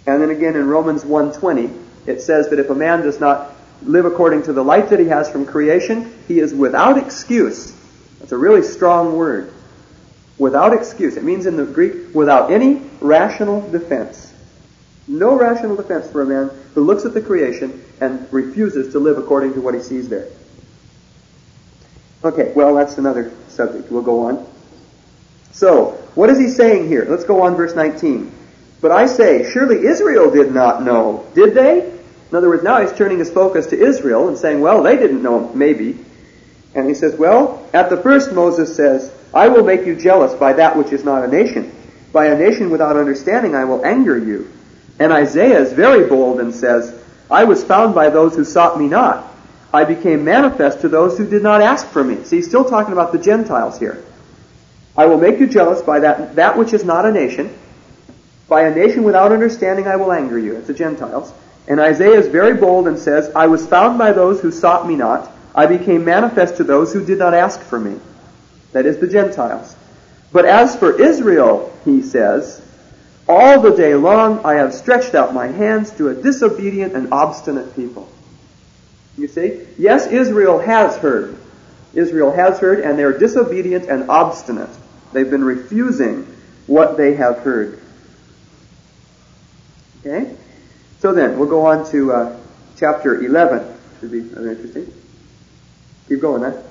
[0.07, 4.05] And then again in Romans 1.20, it says that if a man does not live
[4.05, 7.73] according to the light that he has from creation, he is without excuse.
[8.19, 9.53] That's a really strong word.
[10.37, 11.17] Without excuse.
[11.17, 14.33] It means in the Greek, without any rational defense.
[15.07, 19.17] No rational defense for a man who looks at the creation and refuses to live
[19.17, 20.27] according to what he sees there.
[22.23, 23.91] Okay, well, that's another subject.
[23.91, 24.45] We'll go on.
[25.51, 27.05] So, what is he saying here?
[27.09, 28.31] Let's go on verse 19.
[28.81, 31.25] But I say, surely Israel did not know.
[31.33, 31.98] Did they?
[32.31, 35.23] In other words, now he's turning his focus to Israel and saying, well, they didn't
[35.23, 35.97] know, maybe.
[36.75, 40.53] And he says, well, at the first Moses says, I will make you jealous by
[40.53, 41.75] that which is not a nation.
[42.11, 44.51] By a nation without understanding I will anger you.
[44.99, 46.95] And Isaiah is very bold and says,
[47.31, 49.25] I was found by those who sought me not.
[49.73, 52.23] I became manifest to those who did not ask for me.
[52.23, 54.03] See, he's still talking about the Gentiles here.
[54.97, 57.55] I will make you jealous by that, that which is not a nation.
[58.47, 60.55] By a nation without understanding I will anger you.
[60.57, 61.31] It's the Gentiles.
[61.69, 64.95] And Isaiah is very bold and says, I was found by those who sought me
[64.95, 65.31] not.
[65.53, 67.99] I became manifest to those who did not ask for me.
[68.71, 69.75] That is the Gentiles.
[70.31, 72.61] But as for Israel, he says,
[73.27, 77.75] all the day long I have stretched out my hands to a disobedient and obstinate
[77.75, 78.11] people.
[79.15, 79.67] You see?
[79.77, 81.37] Yes, Israel has heard.
[81.93, 84.69] Israel has heard, and they're disobedient and obstinate.
[85.13, 86.23] They've been refusing
[86.65, 87.79] what they have heard.
[89.99, 90.35] Okay?
[90.99, 92.39] So then, we'll go on to uh,
[92.77, 93.77] chapter 11.
[93.99, 94.93] Should be rather interesting.
[96.09, 96.61] Keep going, huh?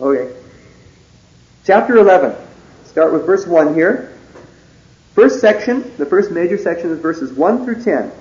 [0.00, 0.34] Okay.
[1.64, 2.34] Chapter 11.
[2.86, 4.16] Start with verse 1 here.
[5.14, 8.12] First section, the first major section is verses 1 through 10.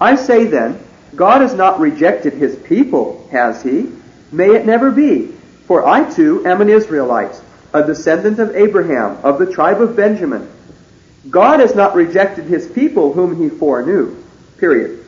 [0.00, 0.82] I say then,
[1.14, 3.92] God has not rejected his people, has he?
[4.30, 5.28] May it never be.
[5.66, 7.40] For I too am an Israelite,
[7.72, 10.50] a descendant of Abraham, of the tribe of Benjamin.
[11.30, 14.16] God has not rejected his people whom he foreknew.
[14.62, 15.04] Period.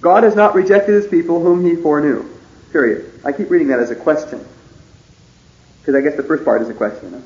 [0.00, 2.28] God has not rejected his people whom he foreknew.
[2.72, 3.20] Period.
[3.24, 4.44] I keep reading that as a question.
[5.78, 7.22] Because I guess the first part is a question.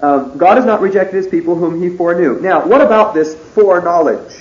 [0.00, 2.40] Um, God has not rejected his people whom he foreknew.
[2.40, 4.34] Now, what about this foreknowledge?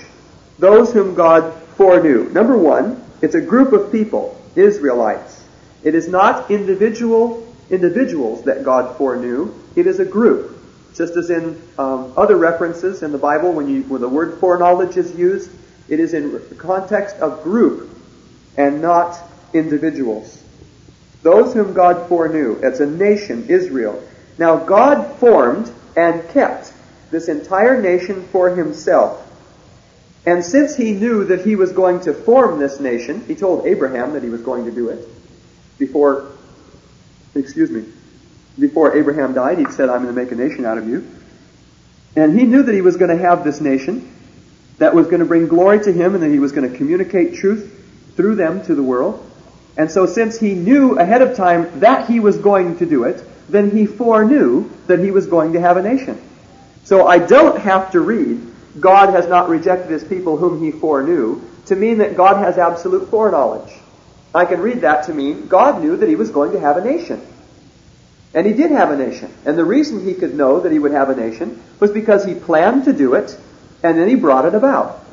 [0.57, 2.28] Those whom God foreknew.
[2.32, 5.45] Number one, it's a group of people, Israelites.
[5.84, 9.53] It is not individual individuals that God foreknew.
[9.76, 10.57] It is a group.
[10.95, 14.97] Just as in um, other references in the Bible, when, you, when the word foreknowledge
[14.97, 15.51] is used,
[15.90, 17.90] it is in the context of group
[18.58, 19.18] and not
[19.54, 20.44] individuals.
[21.24, 22.60] Those whom God foreknew.
[22.62, 24.02] It's a nation, Israel.
[24.38, 26.72] Now God formed and kept
[27.12, 29.26] this entire nation for himself.
[30.26, 34.14] And since he knew that he was going to form this nation, he told Abraham
[34.14, 35.08] that he was going to do it
[35.78, 36.32] before,
[37.34, 37.86] excuse me,
[38.60, 41.10] before Abraham died, he said, I'm going to make a nation out of you.
[42.16, 44.14] And he knew that he was going to have this nation
[44.80, 47.36] that was going to bring glory to him and that he was going to communicate
[47.36, 47.75] truth
[48.15, 49.25] through them to the world.
[49.77, 53.23] And so since he knew ahead of time that he was going to do it,
[53.49, 56.21] then he foreknew that he was going to have a nation.
[56.84, 58.41] So I don't have to read,
[58.80, 63.09] God has not rejected his people whom he foreknew, to mean that God has absolute
[63.09, 63.71] foreknowledge.
[64.34, 66.84] I can read that to mean God knew that he was going to have a
[66.84, 67.25] nation.
[68.34, 69.34] And he did have a nation.
[69.45, 72.36] And the reason he could know that he would have a nation was because he
[72.36, 73.38] planned to do it,
[73.84, 75.03] and then he brought it about.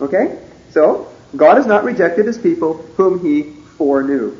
[0.00, 0.38] Okay?
[0.70, 3.42] So, God has not rejected his people whom he
[3.76, 4.36] foreknew.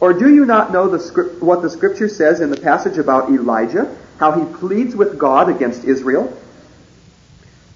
[0.00, 3.30] Or do you not know the script, what the scripture says in the passage about
[3.30, 6.36] Elijah, how he pleads with God against Israel?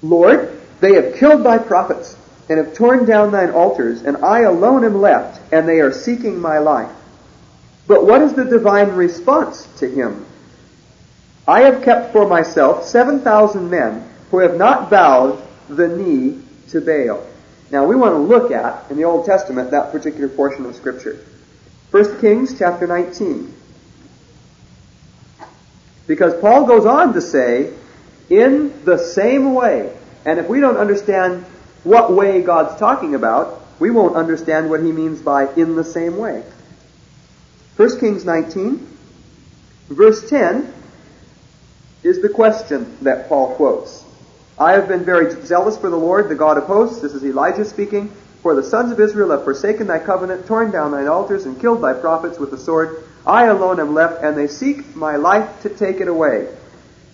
[0.03, 2.17] Lord, they have killed thy prophets
[2.49, 6.41] and have torn down thine altars, and I alone am left, and they are seeking
[6.41, 6.91] my life.
[7.87, 10.27] But what is the divine response to him?
[11.49, 17.25] I have kept for myself 7,000 men who have not bowed the knee to Baal.
[17.71, 21.25] Now we want to look at, in the Old Testament, that particular portion of Scripture.
[21.93, 23.55] 1 Kings chapter 19.
[26.07, 27.73] Because Paul goes on to say,
[28.29, 31.45] in the same way, and if we don't understand
[31.85, 36.17] what way God's talking about, we won't understand what he means by in the same
[36.17, 36.43] way.
[37.77, 38.87] 1 Kings 19,
[39.89, 40.73] verse 10
[42.07, 44.05] is the question that Paul quotes.
[44.59, 47.03] I have been very zealous for the Lord, the God of hosts.
[47.03, 48.09] This is Elijah speaking.
[48.43, 51.83] For the sons of Israel have forsaken thy covenant, torn down thine altars, and killed
[51.83, 53.03] thy prophets with the sword.
[53.27, 56.49] I alone am left, and they seek my life to take it away.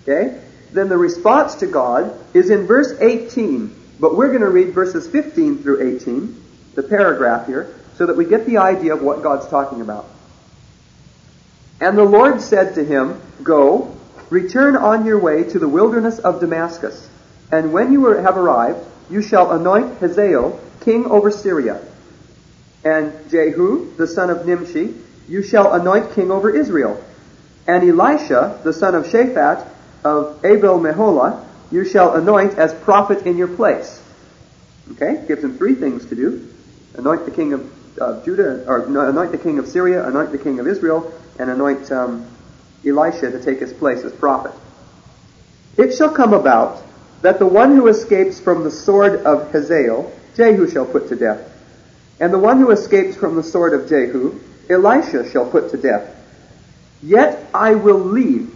[0.02, 0.40] Okay?
[0.72, 3.74] Then the response to God is in verse 18.
[3.98, 8.26] But we're going to read verses 15 through 18, the paragraph here, so that we
[8.26, 10.06] get the idea of what God's talking about.
[11.80, 13.96] And the Lord said to him, Go,
[14.32, 17.08] return on your way to the wilderness of Damascus.
[17.50, 18.80] And when you have arrived,
[19.10, 21.80] you shall anoint Hazael king over Syria.
[22.82, 24.94] And Jehu, the son of Nimshi,
[25.28, 27.04] you shall anoint king over Israel.
[27.66, 29.68] And Elisha, the son of Shaphat
[30.02, 34.02] of Abel Meholah, you shall anoint as prophet in your place.
[34.92, 35.24] Okay?
[35.28, 36.48] Gives him three things to do.
[36.94, 40.38] Anoint the king of uh, Judah, or no, anoint the king of Syria, anoint the
[40.38, 42.26] king of Israel, and anoint um,
[42.86, 44.52] Elisha to take his place as prophet.
[45.76, 46.82] It shall come about
[47.22, 51.48] that the one who escapes from the sword of Hazael, Jehu shall put to death.
[52.20, 56.08] And the one who escapes from the sword of Jehu, Elisha shall put to death.
[57.02, 58.54] Yet I will leave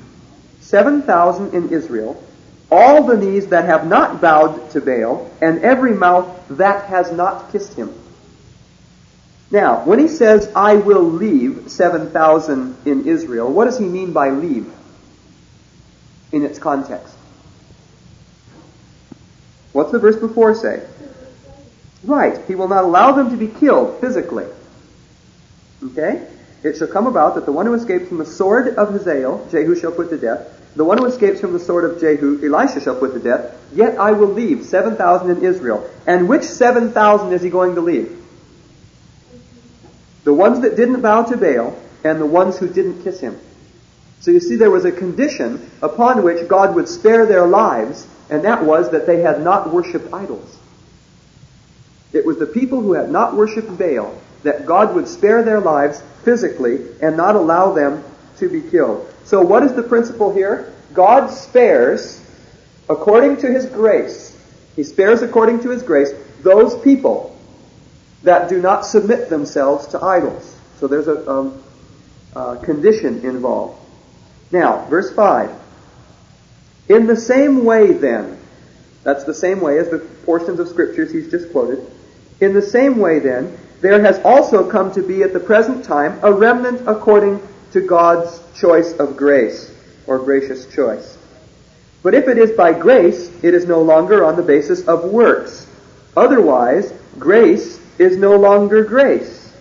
[0.60, 2.22] seven thousand in Israel,
[2.70, 7.52] all the knees that have not bowed to Baal, and every mouth that has not
[7.52, 7.94] kissed him.
[9.50, 14.30] Now, when he says, I will leave 7,000 in Israel, what does he mean by
[14.30, 14.72] leave
[16.32, 17.14] in its context?
[19.72, 20.84] What's the verse before say?
[22.02, 22.40] Right.
[22.46, 24.46] He will not allow them to be killed physically.
[25.82, 26.26] Okay?
[26.62, 29.76] It shall come about that the one who escapes from the sword of Hazael, Jehu
[29.76, 30.52] shall put to death.
[30.74, 33.56] The one who escapes from the sword of Jehu, Elisha shall put to death.
[33.72, 35.88] Yet I will leave 7,000 in Israel.
[36.06, 38.25] And which 7,000 is he going to leave?
[40.26, 43.38] The ones that didn't bow to Baal and the ones who didn't kiss him.
[44.18, 48.44] So you see, there was a condition upon which God would spare their lives and
[48.44, 50.58] that was that they had not worshipped idols.
[52.12, 56.02] It was the people who had not worshipped Baal that God would spare their lives
[56.24, 58.02] physically and not allow them
[58.38, 59.08] to be killed.
[59.26, 60.74] So what is the principle here?
[60.92, 62.20] God spares
[62.88, 64.36] according to his grace.
[64.74, 66.10] He spares according to his grace
[66.42, 67.35] those people
[68.22, 70.56] that do not submit themselves to idols.
[70.78, 71.62] So there's a, um,
[72.34, 73.80] a condition involved.
[74.50, 75.50] Now, verse 5.
[76.88, 78.38] In the same way, then,
[79.02, 81.84] that's the same way as the portions of scriptures he's just quoted.
[82.40, 86.18] In the same way, then, there has also come to be at the present time
[86.22, 89.74] a remnant according to God's choice of grace,
[90.06, 91.18] or gracious choice.
[92.02, 95.66] But if it is by grace, it is no longer on the basis of works.
[96.16, 99.52] Otherwise, grace is no longer grace.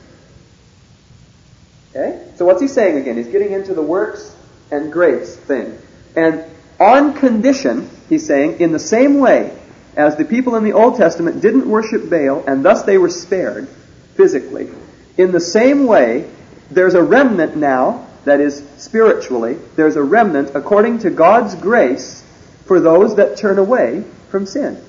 [1.91, 2.27] Okay?
[2.35, 3.17] So what's he saying again?
[3.17, 4.35] He's getting into the works
[4.71, 5.77] and grace thing.
[6.15, 6.43] And
[6.79, 9.57] on condition, he's saying, in the same way
[9.95, 13.69] as the people in the Old Testament didn't worship Baal and thus they were spared
[14.15, 14.69] physically,
[15.17, 16.29] in the same way,
[16.69, 22.23] there's a remnant now, that is spiritually, there's a remnant according to God's grace
[22.65, 24.83] for those that turn away from sin.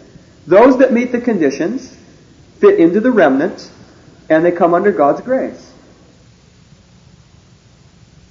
[0.46, 1.96] Those that meet the conditions
[2.58, 3.70] fit into the remnant
[4.28, 5.72] and they come under God's grace.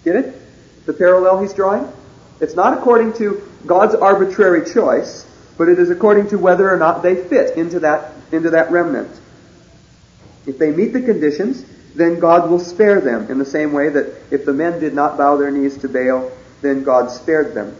[0.03, 0.85] Get it?
[0.85, 1.91] The parallel he's drawing?
[2.39, 5.25] It's not according to God's arbitrary choice,
[5.57, 9.19] but it is according to whether or not they fit into that, into that remnant.
[10.45, 11.65] If they meet the conditions,
[11.95, 15.17] then God will spare them in the same way that if the men did not
[15.17, 16.31] bow their knees to Baal,
[16.61, 17.75] then God spared them.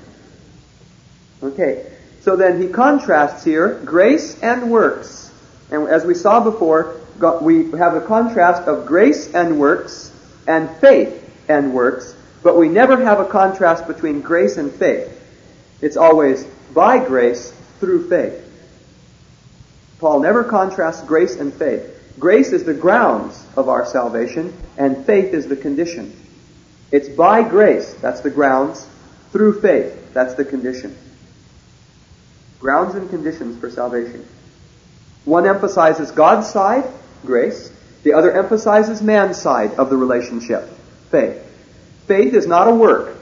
[1.44, 1.92] Okay,
[2.22, 5.25] so then he contrasts here grace and works.
[5.72, 7.00] And as we saw before,
[7.42, 10.12] we have a contrast of grace and works
[10.48, 15.12] and faith and works, but we never have a contrast between grace and faith.
[15.82, 16.44] It's always
[16.74, 18.42] by grace through faith.
[20.00, 21.92] Paul never contrasts grace and faith.
[22.20, 26.16] Grace is the grounds of our salvation, and faith is the condition.
[26.92, 28.88] It's by grace, that's the grounds,
[29.32, 30.96] through faith, that's the condition.
[32.60, 34.26] Grounds and conditions for salvation.
[35.26, 36.86] One emphasizes God's side,
[37.26, 37.72] grace.
[38.04, 40.70] The other emphasizes man's side of the relationship,
[41.10, 41.42] faith.
[42.06, 43.18] Faith is not a work.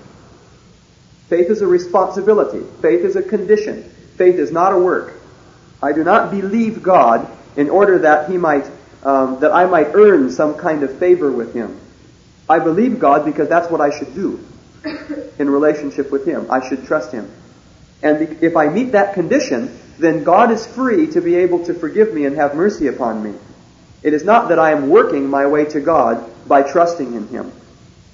[1.29, 2.63] Faith is a responsibility.
[2.81, 3.83] Faith is a condition.
[4.17, 5.13] Faith is not a work.
[5.81, 8.69] I do not believe God in order that He might,
[9.03, 11.79] um, that I might earn some kind of favor with Him.
[12.49, 14.45] I believe God because that's what I should do
[15.39, 16.51] in relationship with Him.
[16.51, 17.31] I should trust Him.
[18.01, 22.13] And if I meet that condition, then God is free to be able to forgive
[22.13, 23.37] me and have mercy upon me.
[24.01, 27.51] It is not that I am working my way to God by trusting in Him.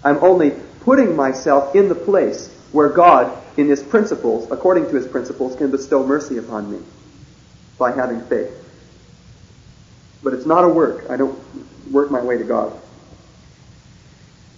[0.03, 0.51] I'm only
[0.81, 5.71] putting myself in the place where God, in His principles, according to His principles, can
[5.71, 6.79] bestow mercy upon me
[7.79, 8.55] by having faith.
[10.21, 11.09] But it's not a work.
[11.09, 11.39] I don't
[11.91, 12.79] work my way to God.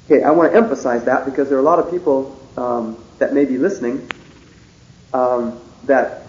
[0.06, 3.34] Okay, I want to emphasize that because there are a lot of people um, that
[3.34, 4.10] may be listening
[5.14, 6.21] um, that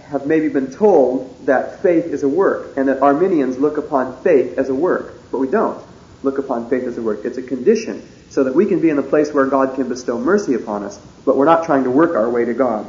[0.00, 4.58] have maybe been told that faith is a work and that Arminians look upon faith
[4.58, 5.82] as a work, but we don't
[6.22, 7.24] look upon faith as a work.
[7.24, 10.18] It's a condition so that we can be in a place where God can bestow
[10.18, 12.86] mercy upon us, but we're not trying to work our way to God.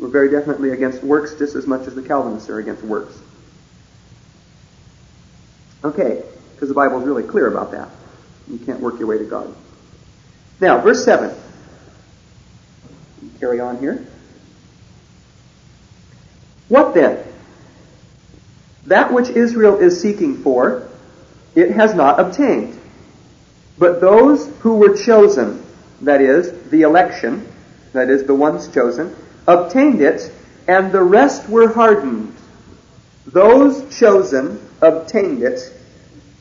[0.00, 3.16] We're very definitely against works just as much as the Calvinists are against works.
[5.84, 6.24] Okay,
[6.54, 7.88] because the Bible is really clear about that.
[8.48, 9.54] You can't work your way to God.
[10.60, 11.34] Now, verse 7.
[13.38, 14.04] Carry on here.
[16.68, 17.24] What then?
[18.86, 20.88] That which Israel is seeking for,
[21.54, 22.78] it has not obtained.
[23.78, 25.64] But those who were chosen,
[26.02, 27.46] that is, the election,
[27.92, 29.14] that is, the ones chosen,
[29.46, 30.32] obtained it,
[30.66, 32.34] and the rest were hardened.
[33.26, 35.72] Those chosen obtained it,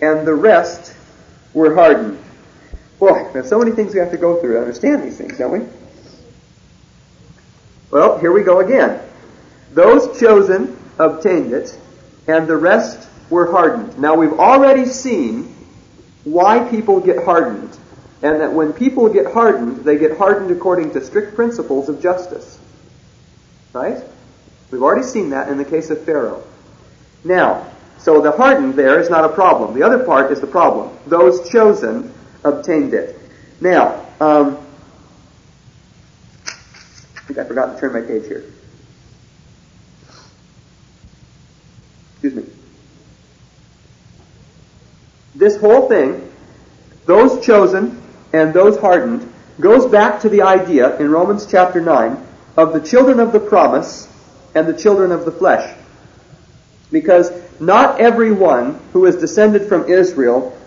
[0.01, 0.95] and the rest
[1.53, 2.23] were hardened.
[2.99, 5.51] Boy, there's so many things we have to go through to understand these things, don't
[5.51, 5.67] we?
[7.91, 9.06] Well, here we go again.
[9.71, 11.77] Those chosen obtained it,
[12.27, 13.97] and the rest were hardened.
[13.99, 15.53] Now we've already seen
[16.23, 17.77] why people get hardened,
[18.21, 22.59] and that when people get hardened, they get hardened according to strict principles of justice.
[23.73, 24.03] Right?
[24.71, 26.43] We've already seen that in the case of Pharaoh.
[27.23, 29.73] Now, so the hardened there is not a problem.
[29.73, 30.97] The other part is the problem.
[31.07, 32.13] Those chosen
[32.43, 33.19] obtained it.
[33.59, 34.57] Now, um,
[36.45, 38.45] I think I forgot to turn my page here.
[42.27, 42.53] Excuse me.
[45.33, 46.29] This whole thing,
[47.05, 48.01] those chosen
[48.33, 49.31] and those hardened,
[49.61, 52.21] goes back to the idea in Romans chapter 9
[52.57, 54.09] of the children of the promise
[54.53, 55.73] and the children of the flesh.
[56.91, 57.31] Because
[57.61, 60.57] not everyone who is descended from Israel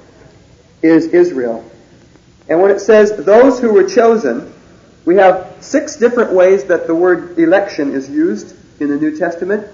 [0.83, 1.71] is Israel.
[2.49, 4.51] And when it says those who were chosen,
[5.05, 9.67] we have six different ways that the word election is used in the New Testament.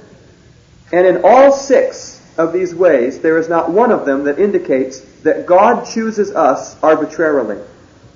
[0.92, 5.00] And in all six of these ways, there is not one of them that indicates
[5.22, 7.62] that God chooses us arbitrarily.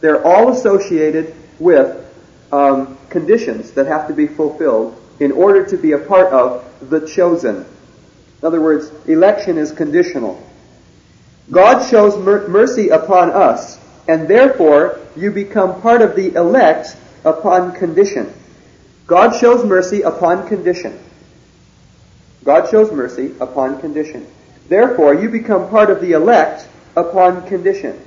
[0.00, 2.06] They're all associated with
[2.52, 7.06] um, conditions that have to be fulfilled in order to be a part of the
[7.06, 7.56] chosen.
[7.56, 10.42] In other words, election is conditional.
[11.50, 13.78] God shows mer- mercy upon us,
[14.08, 18.32] and therefore you become part of the elect upon condition.
[19.06, 20.98] God shows mercy upon condition.
[22.44, 24.26] God shows mercy upon condition.
[24.68, 28.00] Therefore, you become part of the elect upon condition.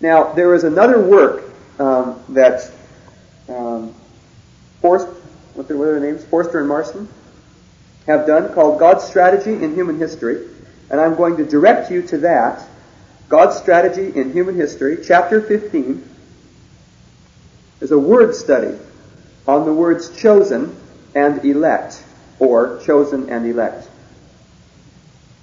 [0.00, 1.44] Now, there is another work
[1.78, 2.70] um, that
[3.48, 3.94] um,
[4.80, 5.06] Forst,
[5.54, 6.24] what are, their names?
[6.24, 7.08] Forster and Marston
[8.06, 10.46] have done called God's Strategy in Human History.
[10.90, 12.66] And I'm going to direct you to that.
[13.28, 16.02] God's Strategy in Human History, chapter 15.
[17.80, 18.76] is a word study
[19.46, 20.76] on the words chosen
[21.14, 22.02] and elect,
[22.40, 23.88] or chosen and elect.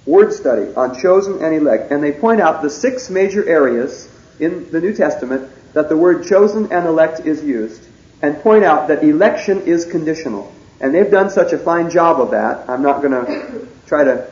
[0.04, 1.90] Word study on chosen and elect.
[1.90, 4.08] And they point out the six major areas
[4.38, 7.86] in the New Testament that the word chosen and elect is used,
[8.20, 10.52] and point out that election is conditional.
[10.80, 14.30] And they've done such a fine job of that, I'm not going to try to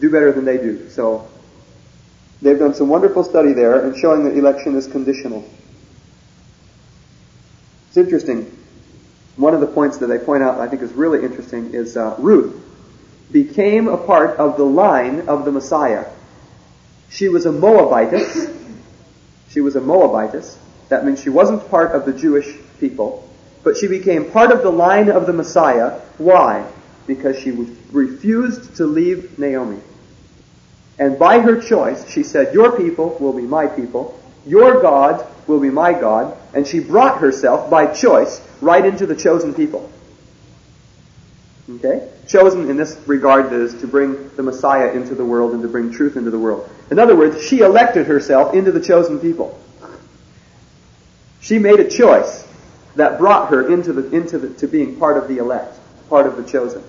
[0.00, 0.88] do better than they do.
[0.90, 1.28] So
[2.44, 5.48] They've done some wonderful study there and showing that election is conditional.
[7.88, 8.54] It's interesting.
[9.36, 12.14] One of the points that they point out I think is really interesting is uh,
[12.18, 12.60] Ruth
[13.32, 16.06] became a part of the line of the Messiah.
[17.10, 18.48] She was a Moabitess.
[19.50, 20.58] She was a Moabitess.
[20.88, 23.28] That means she wasn't part of the Jewish people,
[23.62, 26.00] but she became part of the line of the Messiah.
[26.18, 26.70] Why?
[27.06, 27.50] Because she
[27.90, 29.80] refused to leave Naomi.
[30.98, 35.60] And by her choice, she said, Your people will be my people, your God will
[35.60, 39.90] be my God, and she brought herself by choice right into the chosen people.
[41.68, 42.08] Okay?
[42.28, 45.92] Chosen in this regard is to bring the Messiah into the world and to bring
[45.92, 46.68] truth into the world.
[46.90, 49.58] In other words, she elected herself into the chosen people.
[51.40, 52.46] She made a choice
[52.96, 55.76] that brought her into the, into the, to being part of the elect,
[56.08, 56.82] part of the chosen.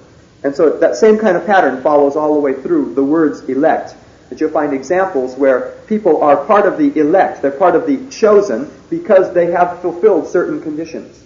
[0.44, 3.96] And so that same kind of pattern follows all the way through the words elect.
[4.30, 8.10] That you'll find examples where people are part of the elect, they're part of the
[8.10, 11.24] chosen because they have fulfilled certain conditions.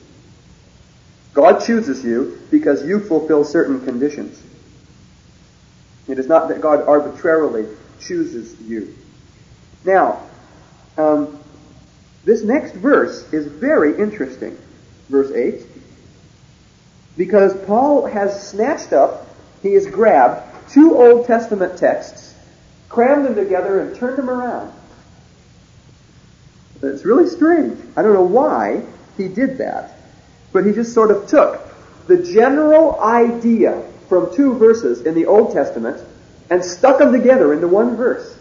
[1.34, 4.42] God chooses you because you fulfill certain conditions.
[6.08, 7.68] It is not that God arbitrarily
[8.02, 8.96] chooses you.
[9.86, 10.22] Now,
[10.98, 11.40] um,
[12.26, 14.58] this next verse is very interesting.
[15.08, 15.66] Verse 8.
[17.16, 19.28] Because Paul has snatched up,
[19.62, 22.29] he has grabbed two Old Testament texts,
[22.90, 24.74] crammed them together, and turned them around.
[26.82, 27.80] It's really strange.
[27.96, 28.84] I don't know why
[29.18, 29.98] he did that.
[30.52, 31.62] But he just sort of took
[32.08, 36.02] the general idea from two verses in the Old Testament
[36.50, 38.38] and stuck them together into one verse.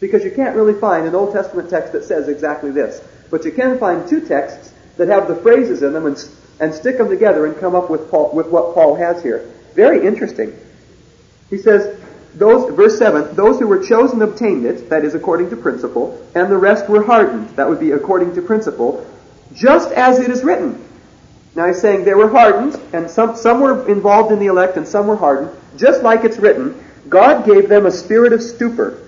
[0.00, 3.02] Because you can't really find an Old Testament text that says exactly this.
[3.30, 6.28] But you can find two texts that have the phrases in them and,
[6.60, 9.50] and stick them together and come up with, Paul, with what Paul has here.
[9.74, 10.56] Very interesting.
[11.50, 11.98] He says,
[12.34, 16.50] those, verse 7, those who were chosen obtained it, that is according to principle, and
[16.50, 19.06] the rest were hardened, that would be according to principle,
[19.54, 20.82] just as it is written.
[21.54, 24.88] Now he's saying they were hardened, and some, some were involved in the elect and
[24.88, 28.98] some were hardened, just like it's written, God gave them a spirit of stupor,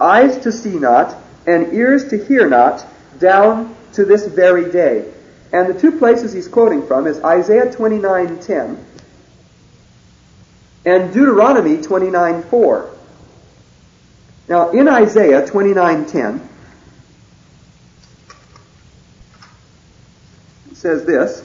[0.00, 2.84] eyes to see not, and ears to hear not,
[3.20, 5.12] down to this very day.
[5.52, 8.76] And the two places he's quoting from is Isaiah 29:10
[10.84, 12.86] and Deuteronomy 29:4.
[14.48, 16.40] Now in Isaiah 29:10
[20.70, 21.42] it says this,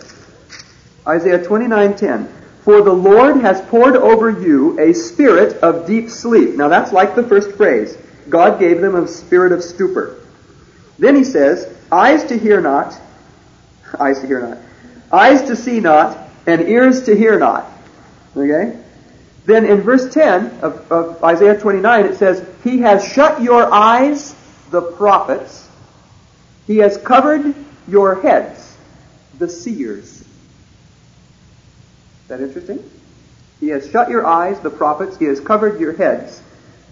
[1.07, 2.27] Isaiah 29:10.
[2.63, 6.55] For the Lord has poured over you a spirit of deep sleep.
[6.55, 7.97] Now that's like the first phrase.
[8.27, 10.17] God gave them a spirit of stupor.
[10.99, 12.99] Then he says, eyes to hear not,
[13.97, 14.57] eyes to hear not,
[15.13, 17.71] eyes to see not, and ears to hear not.
[18.35, 18.77] Okay?
[19.47, 24.35] Then in verse 10 of, of Isaiah 29, it says, He has shut your eyes,
[24.71, 25.69] the prophets.
[26.67, 27.55] He has covered
[27.87, 28.75] your heads,
[29.39, 30.25] the seers Is
[32.27, 32.83] that interesting?
[33.61, 35.17] He has shut your eyes, the prophets.
[35.17, 36.41] He has covered your heads,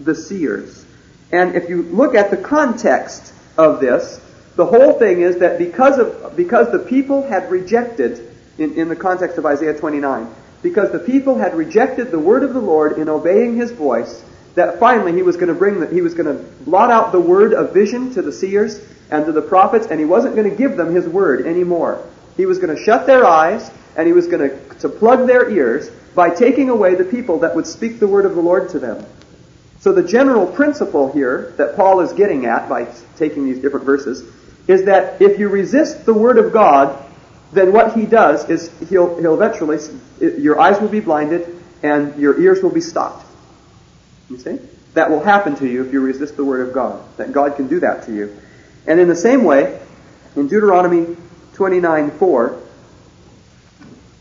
[0.00, 0.82] the seers.
[1.30, 4.18] And if you look at the context of this,
[4.54, 8.96] the whole thing is that because of because the people had rejected, in, in the
[8.96, 13.08] context of Isaiah 29, because the people had rejected the word of the Lord in
[13.08, 14.24] obeying His voice,
[14.54, 17.20] that finally He was going to bring the, He was going to blot out the
[17.20, 18.80] word of vision to the seers
[19.10, 22.04] and to the prophets, and He wasn't going to give them His word anymore.
[22.36, 25.50] He was going to shut their eyes and he was going to, to plug their
[25.50, 28.78] ears by taking away the people that would speak the word of the Lord to
[28.78, 29.04] them.
[29.80, 34.22] So the general principle here that Paul is getting at by taking these different verses
[34.68, 37.02] is that if you resist the word of God,
[37.56, 39.78] then what he does is he'll, he'll eventually,
[40.20, 43.26] your eyes will be blinded and your ears will be stopped.
[44.28, 44.58] You see?
[44.94, 47.02] That will happen to you if you resist the word of God.
[47.16, 48.36] That God can do that to you.
[48.86, 49.80] And in the same way,
[50.36, 51.16] in Deuteronomy
[51.54, 52.62] 29, 4,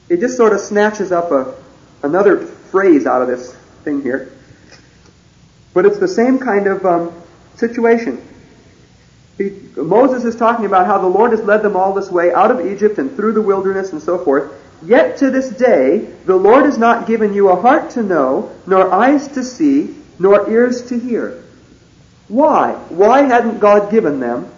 [0.10, 1.56] it just sort of snatches up a,
[2.04, 3.54] another phrase out of this
[3.84, 4.32] thing here.
[5.74, 7.14] But it's the same kind of um,
[7.56, 8.25] situation.
[9.38, 12.52] He, Moses is talking about how the Lord has led them all this way out
[12.52, 14.52] of Egypt and through the wilderness and so forth.
[14.84, 18.92] Yet to this day, the Lord has not given you a heart to know, nor
[18.94, 21.44] eyes to see, nor ears to hear.
[22.28, 22.74] Why?
[22.90, 24.52] Why hadn't God given them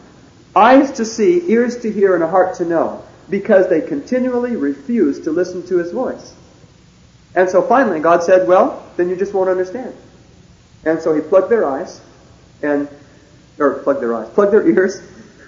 [0.56, 3.04] eyes to see, ears to hear, and a heart to know?
[3.30, 6.34] because they continually refused to listen to his voice.
[7.36, 9.96] And so finally God said, well, then you just won't understand.
[10.86, 12.02] And so he plugged their eyes
[12.62, 12.88] and,
[13.60, 15.02] or plugged their eyes, plug their ears,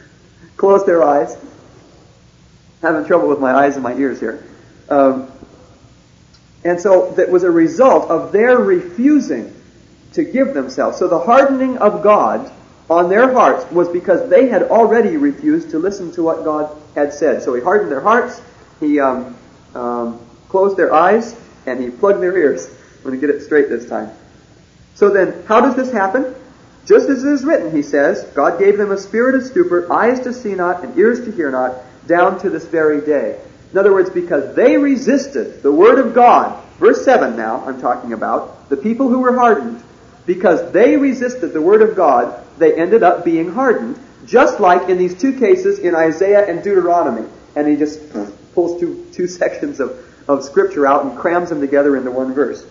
[0.58, 1.38] close their eyes.
[2.82, 4.42] Having trouble with my eyes and my ears here.
[4.88, 5.30] Um,
[6.64, 9.54] and so that was a result of their refusing
[10.14, 10.98] to give themselves.
[10.98, 12.52] So the hardening of God
[12.90, 17.14] on their hearts was because they had already refused to listen to what God had
[17.14, 17.44] said.
[17.44, 18.42] So he hardened their hearts,
[18.80, 19.38] he um,
[19.76, 20.20] um,
[20.50, 22.68] closed their eyes, and he plugged their ears.
[22.98, 24.10] I'm going to get it straight this time.
[24.96, 26.36] So then, how does this happen?
[26.86, 30.22] Just as it is written, he says, God gave them a spirit of stupor, eyes
[30.22, 31.76] to see not, and ears to hear not,
[32.08, 33.40] down to this very day.
[33.72, 38.14] In other words, because they resisted the word of God, verse 7 now, I'm talking
[38.14, 39.84] about, the people who were hardened,
[40.26, 44.98] because they resisted the word of God, they ended up being hardened, just like in
[44.98, 47.28] these two cases in Isaiah and Deuteronomy.
[47.56, 48.00] And he just
[48.54, 52.66] pulls two, two sections of, of scripture out and crams them together into one verse.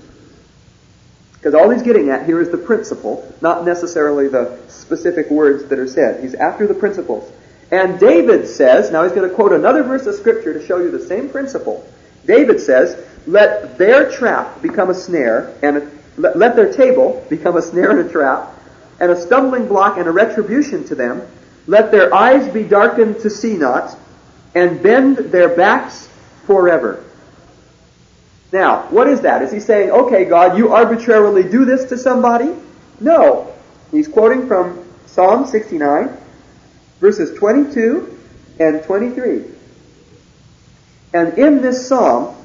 [1.39, 5.79] Because all he's getting at here is the principle, not necessarily the specific words that
[5.79, 6.21] are said.
[6.21, 7.33] He's after the principles.
[7.71, 10.91] And David says, now he's going to quote another verse of scripture to show you
[10.91, 11.87] the same principle.
[12.27, 17.57] David says, let their trap become a snare, and a, let, let their table become
[17.57, 18.53] a snare and a trap,
[18.99, 21.23] and a stumbling block and a retribution to them.
[21.67, 23.97] Let their eyes be darkened to see not,
[24.55, 26.09] and bend their backs
[26.47, 27.05] forever.
[28.53, 29.43] Now, what is that?
[29.43, 32.55] Is he saying, okay, God, you arbitrarily do this to somebody?
[33.01, 33.53] No.
[33.91, 36.17] He's quoting from Psalm 69,
[37.01, 38.19] verses 22
[38.59, 39.45] and 23.
[41.13, 42.37] And in this psalm,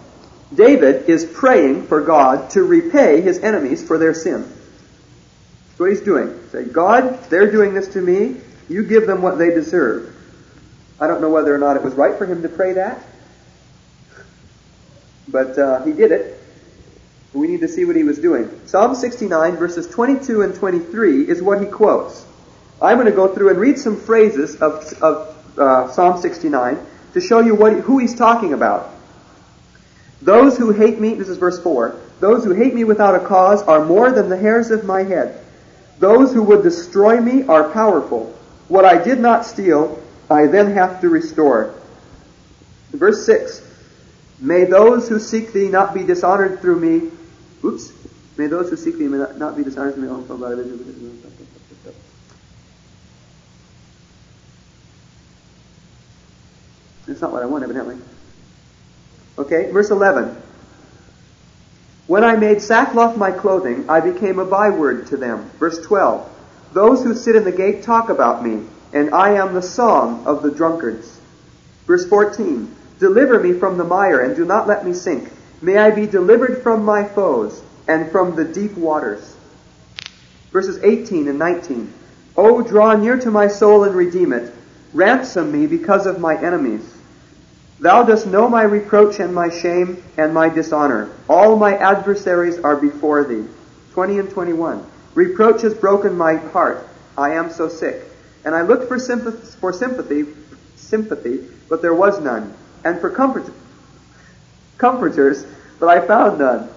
[0.54, 4.42] David is praying for God to repay his enemies for their sin.
[4.42, 6.40] That's what he's doing.
[6.52, 8.40] Say, God, they're doing this to me.
[8.70, 10.16] You give them what they deserve.
[11.00, 13.04] I don't know whether or not it was right for him to pray that,
[15.28, 16.40] but uh, he did it.
[17.34, 18.50] We need to see what he was doing.
[18.68, 22.26] Psalm 69, verses 22 and 23 is what he quotes.
[22.82, 26.78] I'm going to go through and read some phrases of, of uh, Psalm 69
[27.14, 28.90] to show you what, who he's talking about.
[30.22, 33.62] Those who hate me, this is verse 4, those who hate me without a cause
[33.64, 35.44] are more than the hairs of my head.
[36.00, 38.34] Those who would destroy me are powerful.
[38.68, 41.74] What I did not steal, I then have to restore.
[42.92, 43.62] Verse 6,
[44.40, 47.12] May those who seek thee not be dishonored through me.
[47.64, 47.92] Oops.
[48.38, 50.10] May those who seek thee not be dishonored through me.
[50.10, 50.24] Oh,
[57.08, 57.98] That's not what I want, evidently.
[59.38, 60.36] Okay, verse 11.
[62.08, 65.50] When I made sackcloth my clothing, I became a byword to them.
[65.60, 66.30] Verse 12.
[66.74, 70.44] Those who sit in the gate talk about me, and I am the song of
[70.44, 71.20] the drunkards.
[71.86, 72.76] Verse 14.
[73.04, 75.30] Deliver me from the mire, and do not let me sink.
[75.62, 79.36] May I be delivered from my foes, and from the deep waters.
[80.54, 81.92] Verses 18 and 19.
[82.38, 84.54] O draw near to my soul and redeem it.
[84.94, 86.96] Ransom me because of my enemies.
[87.82, 91.10] Thou dost know my reproach and my shame and my dishonor.
[91.28, 93.46] All my adversaries are before thee.
[93.92, 94.82] 20 and 21.
[95.14, 96.88] Reproach has broken my heart.
[97.18, 98.02] I am so sick.
[98.46, 100.24] And I looked for sympathy, for sympathy,
[100.78, 102.56] sympathy, but there was none.
[102.84, 103.52] And for comfort,
[104.78, 105.46] comforters,
[105.80, 106.70] but I found none.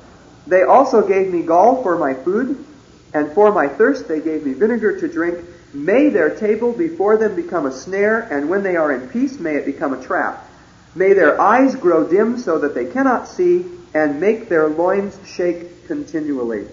[0.46, 2.64] They also gave me gall for my food,
[3.12, 5.44] and for my thirst they gave me vinegar to drink.
[5.74, 9.56] May their table before them become a snare, and when they are in peace, may
[9.56, 10.48] it become a trap.
[10.94, 15.86] May their eyes grow dim so that they cannot see, and make their loins shake
[15.86, 16.66] continually.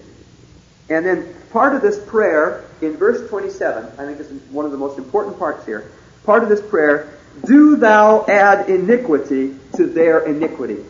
[0.88, 4.78] And then part of this prayer in verse 27, I think is one of the
[4.78, 5.90] most important parts here.
[6.24, 10.84] Part of this prayer, do thou add iniquity to their iniquity.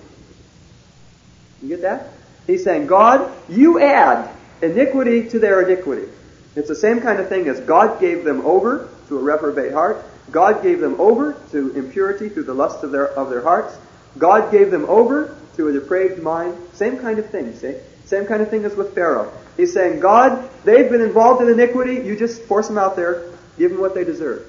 [1.63, 2.09] You get that?
[2.47, 4.31] He's saying, God, you add
[4.61, 6.09] iniquity to their iniquity.
[6.57, 10.05] It's the same kind of thing as God gave them over to a reprobate heart.
[10.31, 13.77] God gave them over to impurity through the lust of their, of their hearts.
[14.19, 16.57] God gave them over to a depraved mind.
[16.75, 17.77] Same kind of thing, see?
[18.05, 19.33] Same kind of thing as with Pharaoh.
[19.57, 22.07] He's saying, God, they've been involved in iniquity.
[22.07, 23.31] You just force them out there.
[23.59, 24.47] Give them what they deserve.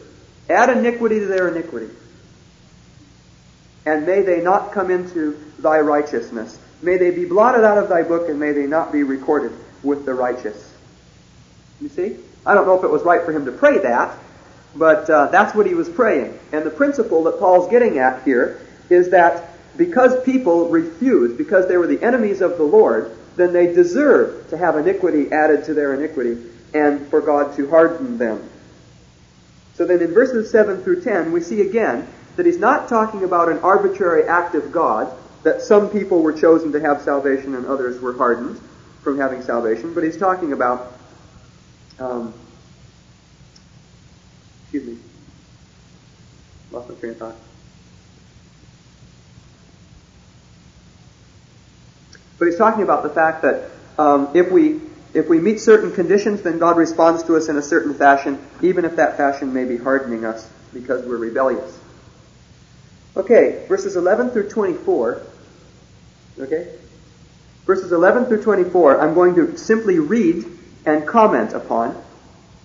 [0.50, 1.90] Add iniquity to their iniquity.
[3.86, 6.58] And may they not come into thy righteousness.
[6.82, 9.52] May they be blotted out of thy book, and may they not be recorded
[9.84, 10.74] with the righteous.
[11.82, 12.18] You see?
[12.46, 14.18] I don't know if it was right for him to pray that,
[14.76, 16.38] but uh, that's what he was praying.
[16.52, 21.78] And the principle that Paul's getting at here is that because people refused, because they
[21.78, 25.94] were the enemies of the Lord, then they deserve to have iniquity added to their
[25.94, 26.42] iniquity
[26.74, 28.50] and for God to harden them.
[29.76, 33.50] So then in verses 7 through 10, we see again that he's not talking about
[33.50, 35.12] an arbitrary act of God,
[35.44, 38.60] that some people were chosen to have salvation and others were hardened
[39.04, 40.94] from having salvation, but he's talking about
[42.00, 42.34] um,
[44.76, 45.04] Excuse me.
[46.72, 47.36] Lost my train of thought.
[52.38, 54.82] But he's talking about the fact that um, if we
[55.16, 58.84] If we meet certain conditions, then God responds to us in a certain fashion, even
[58.84, 61.80] if that fashion may be hardening us because we're rebellious.
[63.16, 65.22] Okay, verses 11 through 24.
[66.38, 66.68] Okay?
[67.66, 70.44] Verses 11 through 24, I'm going to simply read
[70.86, 71.96] and comment upon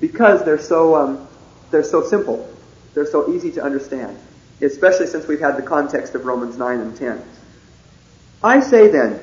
[0.01, 1.29] because they're so, um,
[1.71, 2.53] they're so simple.
[2.95, 4.19] They're so easy to understand,
[4.61, 7.23] especially since we've had the context of Romans 9 and 10.
[8.43, 9.23] I say then,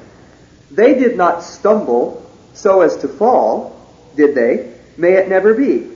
[0.72, 2.24] they did not stumble
[2.58, 3.80] so as to fall,
[4.16, 4.74] did they?
[4.98, 5.88] May it never be.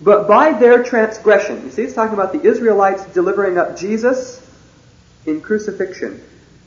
[0.00, 4.40] But by their transgression, you see, it's talking about the Israelites delivering up Jesus
[5.26, 6.22] in crucifixion,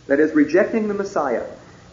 [0.07, 1.45] that is, rejecting the Messiah.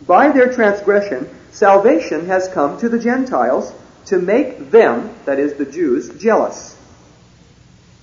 [0.05, 3.73] By their transgression, salvation has come to the Gentiles
[4.07, 6.77] to make them, that is, the Jews, jealous.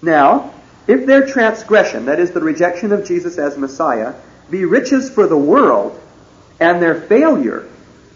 [0.02, 0.53] Now,
[0.88, 4.14] if their transgression, that is, the rejection of Jesus as Messiah,
[4.49, 5.99] be riches for the world,
[6.61, 7.68] and their failure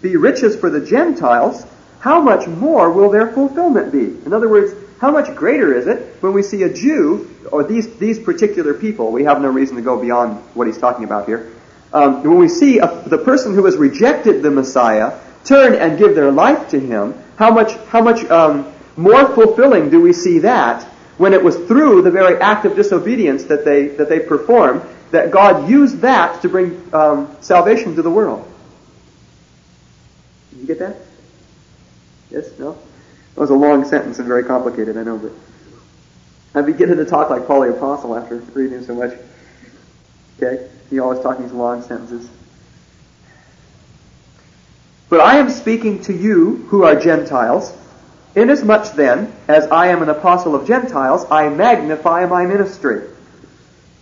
[0.02, 1.66] be riches for the Gentiles,
[2.00, 4.26] how much more will their fulfillment be?
[4.26, 7.98] In other words, how much greater is it when we see a Jew, or these,
[7.98, 11.52] these particular people, we have no reason to go beyond what he's talking about here,
[11.94, 16.16] um, when we see a, the person who has rejected the Messiah turn and give
[16.16, 20.84] their life to him, how much, how much um, more fulfilling do we see that
[21.18, 25.32] when it was through the very act of disobedience that they, that they performed that
[25.32, 28.52] God used that to bring um, salvation to the world?
[30.58, 30.98] Did you get that?
[32.32, 32.58] Yes?
[32.58, 32.74] No?
[33.36, 35.32] That was a long sentence and very complicated, I know, but
[36.56, 39.14] I'm beginning to talk like Paul the Apostle after reading so much.
[40.42, 40.68] Okay?
[40.90, 42.28] He always talking these long sentences.
[45.10, 47.72] But I am speaking to you who are Gentiles.
[48.36, 53.08] Inasmuch then, as I am an apostle of Gentiles, I magnify my ministry.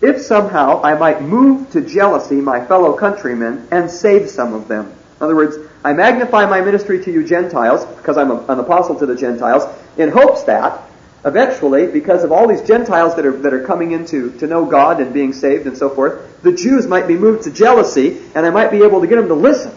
[0.02, 4.86] If somehow I might move to jealousy my fellow countrymen and save some of them.
[4.86, 8.98] In other words, I magnify my ministry to you Gentiles, because I'm a, an apostle
[8.98, 9.64] to the Gentiles,
[10.00, 10.82] in hopes that
[11.24, 15.00] eventually, because of all these Gentiles that are, that are coming into to know God
[15.00, 18.50] and being saved and so forth, the Jews might be moved to jealousy, and I
[18.50, 19.76] might be able to get them to listen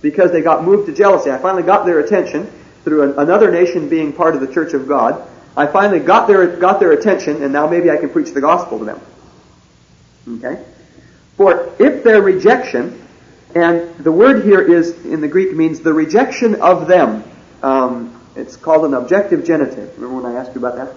[0.00, 1.30] because they got moved to jealousy.
[1.30, 2.50] I finally got their attention
[2.84, 5.22] through an, another nation being part of the church of God.
[5.54, 8.78] I finally got their, got their attention, and now maybe I can preach the gospel
[8.78, 9.00] to them.
[10.38, 10.64] Okay?
[11.36, 13.01] For if their rejection,
[13.54, 17.24] and the word here is, in the Greek, means the rejection of them.
[17.62, 19.94] Um, it's called an objective genitive.
[19.98, 20.94] Remember when I asked you about that?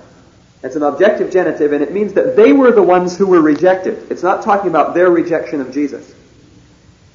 [0.63, 4.11] It's an objective genitive, and it means that they were the ones who were rejected.
[4.11, 6.13] It's not talking about their rejection of Jesus.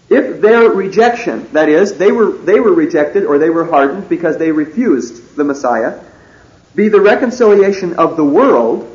[0.08, 4.36] If their rejection, that is, they were, they were rejected or they were hardened because
[4.36, 6.00] they refused the Messiah,
[6.74, 8.86] be the reconciliation of the world,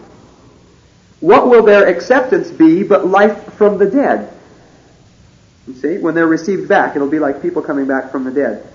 [1.22, 4.35] what will their acceptance be but life from the dead?
[5.68, 8.68] You see, when they're received back, it'll be like people coming back from the dead.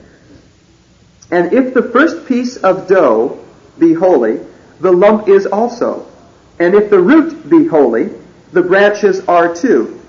[1.30, 3.44] And if the first piece of dough
[3.78, 4.40] be holy,
[4.80, 6.10] the lump is also.
[6.58, 8.10] And if the root be holy,
[8.52, 10.00] the branches are too.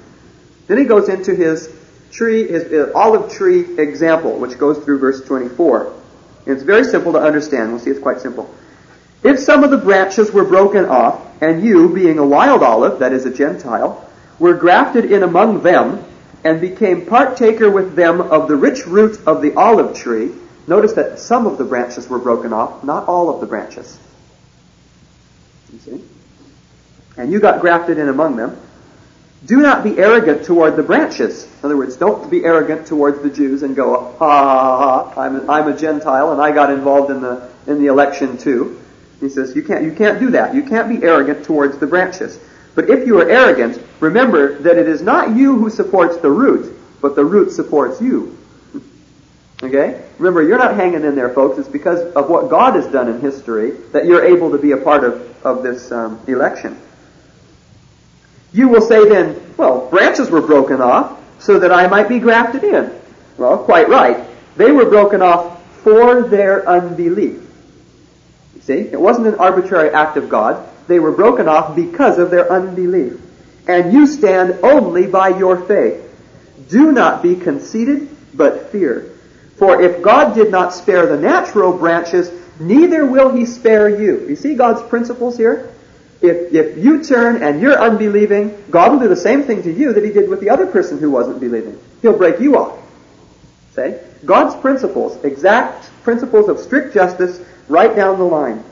[0.67, 1.69] Then he goes into his
[2.11, 5.93] tree, his uh, olive tree example, which goes through verse 24.
[6.45, 7.71] And it's very simple to understand.
[7.71, 8.53] We'll see it's quite simple.
[9.23, 13.13] If some of the branches were broken off, and you, being a wild olive, that
[13.13, 14.07] is a Gentile,
[14.39, 16.03] were grafted in among them,
[16.43, 20.31] and became partaker with them of the rich root of the olive tree,
[20.67, 23.99] Notice that some of the branches were broken off, not all of the branches.
[25.73, 26.03] You see?
[27.17, 28.57] And you got grafted in among them.
[29.45, 31.45] Do not be arrogant toward the branches.
[31.45, 35.35] In other words, don't be arrogant towards the Jews and go, ha ha ha, I'm
[35.35, 38.79] a, I'm a Gentile and I got involved in the, in the election too.
[39.19, 40.53] He says, you can't, you can't do that.
[40.53, 42.39] You can't be arrogant towards the branches.
[42.75, 46.77] But if you are arrogant, remember that it is not you who supports the root,
[47.01, 48.37] but the root supports you.
[49.63, 50.03] Okay?
[50.17, 51.59] Remember, you're not hanging in there, folks.
[51.59, 54.77] It's because of what God has done in history that you're able to be a
[54.77, 56.79] part of, of this um, election.
[58.53, 62.63] You will say then, well, branches were broken off so that I might be grafted
[62.63, 62.91] in.
[63.37, 64.27] Well, quite right.
[64.57, 67.47] They were broken off for their unbelief.
[68.55, 68.73] You see?
[68.73, 70.67] It wasn't an arbitrary act of God.
[70.87, 73.19] They were broken off because of their unbelief.
[73.67, 76.07] And you stand only by your faith.
[76.69, 79.11] Do not be conceited, but fear.
[79.57, 84.27] For if God did not spare the natural branches, neither will he spare you.
[84.27, 85.73] You see God's principles here?
[86.21, 89.93] If, if you turn and you're unbelieving, God will do the same thing to you
[89.93, 91.79] that he did with the other person who wasn't believing.
[92.01, 92.79] He'll break you off.
[93.73, 94.03] Say?
[94.25, 98.63] God's principles, exact principles of strict justice, right down the line.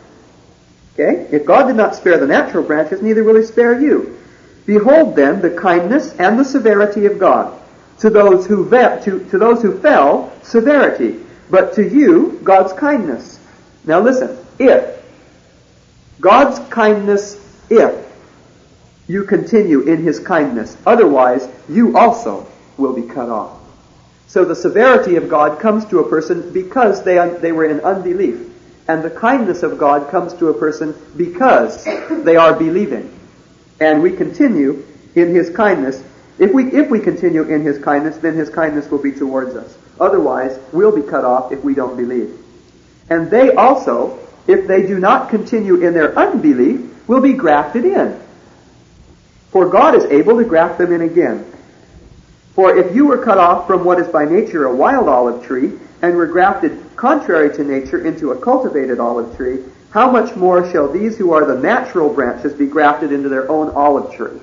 [0.99, 1.27] Okay?
[1.31, 4.19] If God did not spare the natural branches, neither will he spare you.
[4.65, 7.59] Behold then the kindness and the severity of God
[7.99, 11.19] to those who ve- to, to those who fell severity,
[11.49, 13.39] but to you God's kindness.
[13.85, 15.03] Now listen, if
[16.19, 17.39] God's kindness,
[17.69, 18.05] if
[19.07, 22.45] you continue in his kindness, otherwise you also
[22.77, 23.57] will be cut off.
[24.27, 28.49] So the severity of God comes to a person because they, they were in unbelief.
[28.90, 31.86] And the kindness of God comes to a person because
[32.24, 33.16] they are believing.
[33.80, 34.84] And we continue
[35.14, 36.03] in his kindness.
[36.40, 39.78] If we, if we continue in his kindness, then his kindness will be towards us.
[39.99, 42.36] Otherwise, we'll be cut off if we don't believe.
[43.11, 44.18] And they also,
[44.48, 48.20] if they do not continue in their unbelief, will be grafted in.
[49.52, 51.45] For God is able to graft them in again.
[52.56, 55.74] For if you were cut off from what is by nature a wild olive tree,
[56.02, 59.59] and were grafted contrary to nature into a cultivated olive tree,
[59.91, 63.69] how much more shall these who are the natural branches be grafted into their own
[63.69, 64.39] olive tree?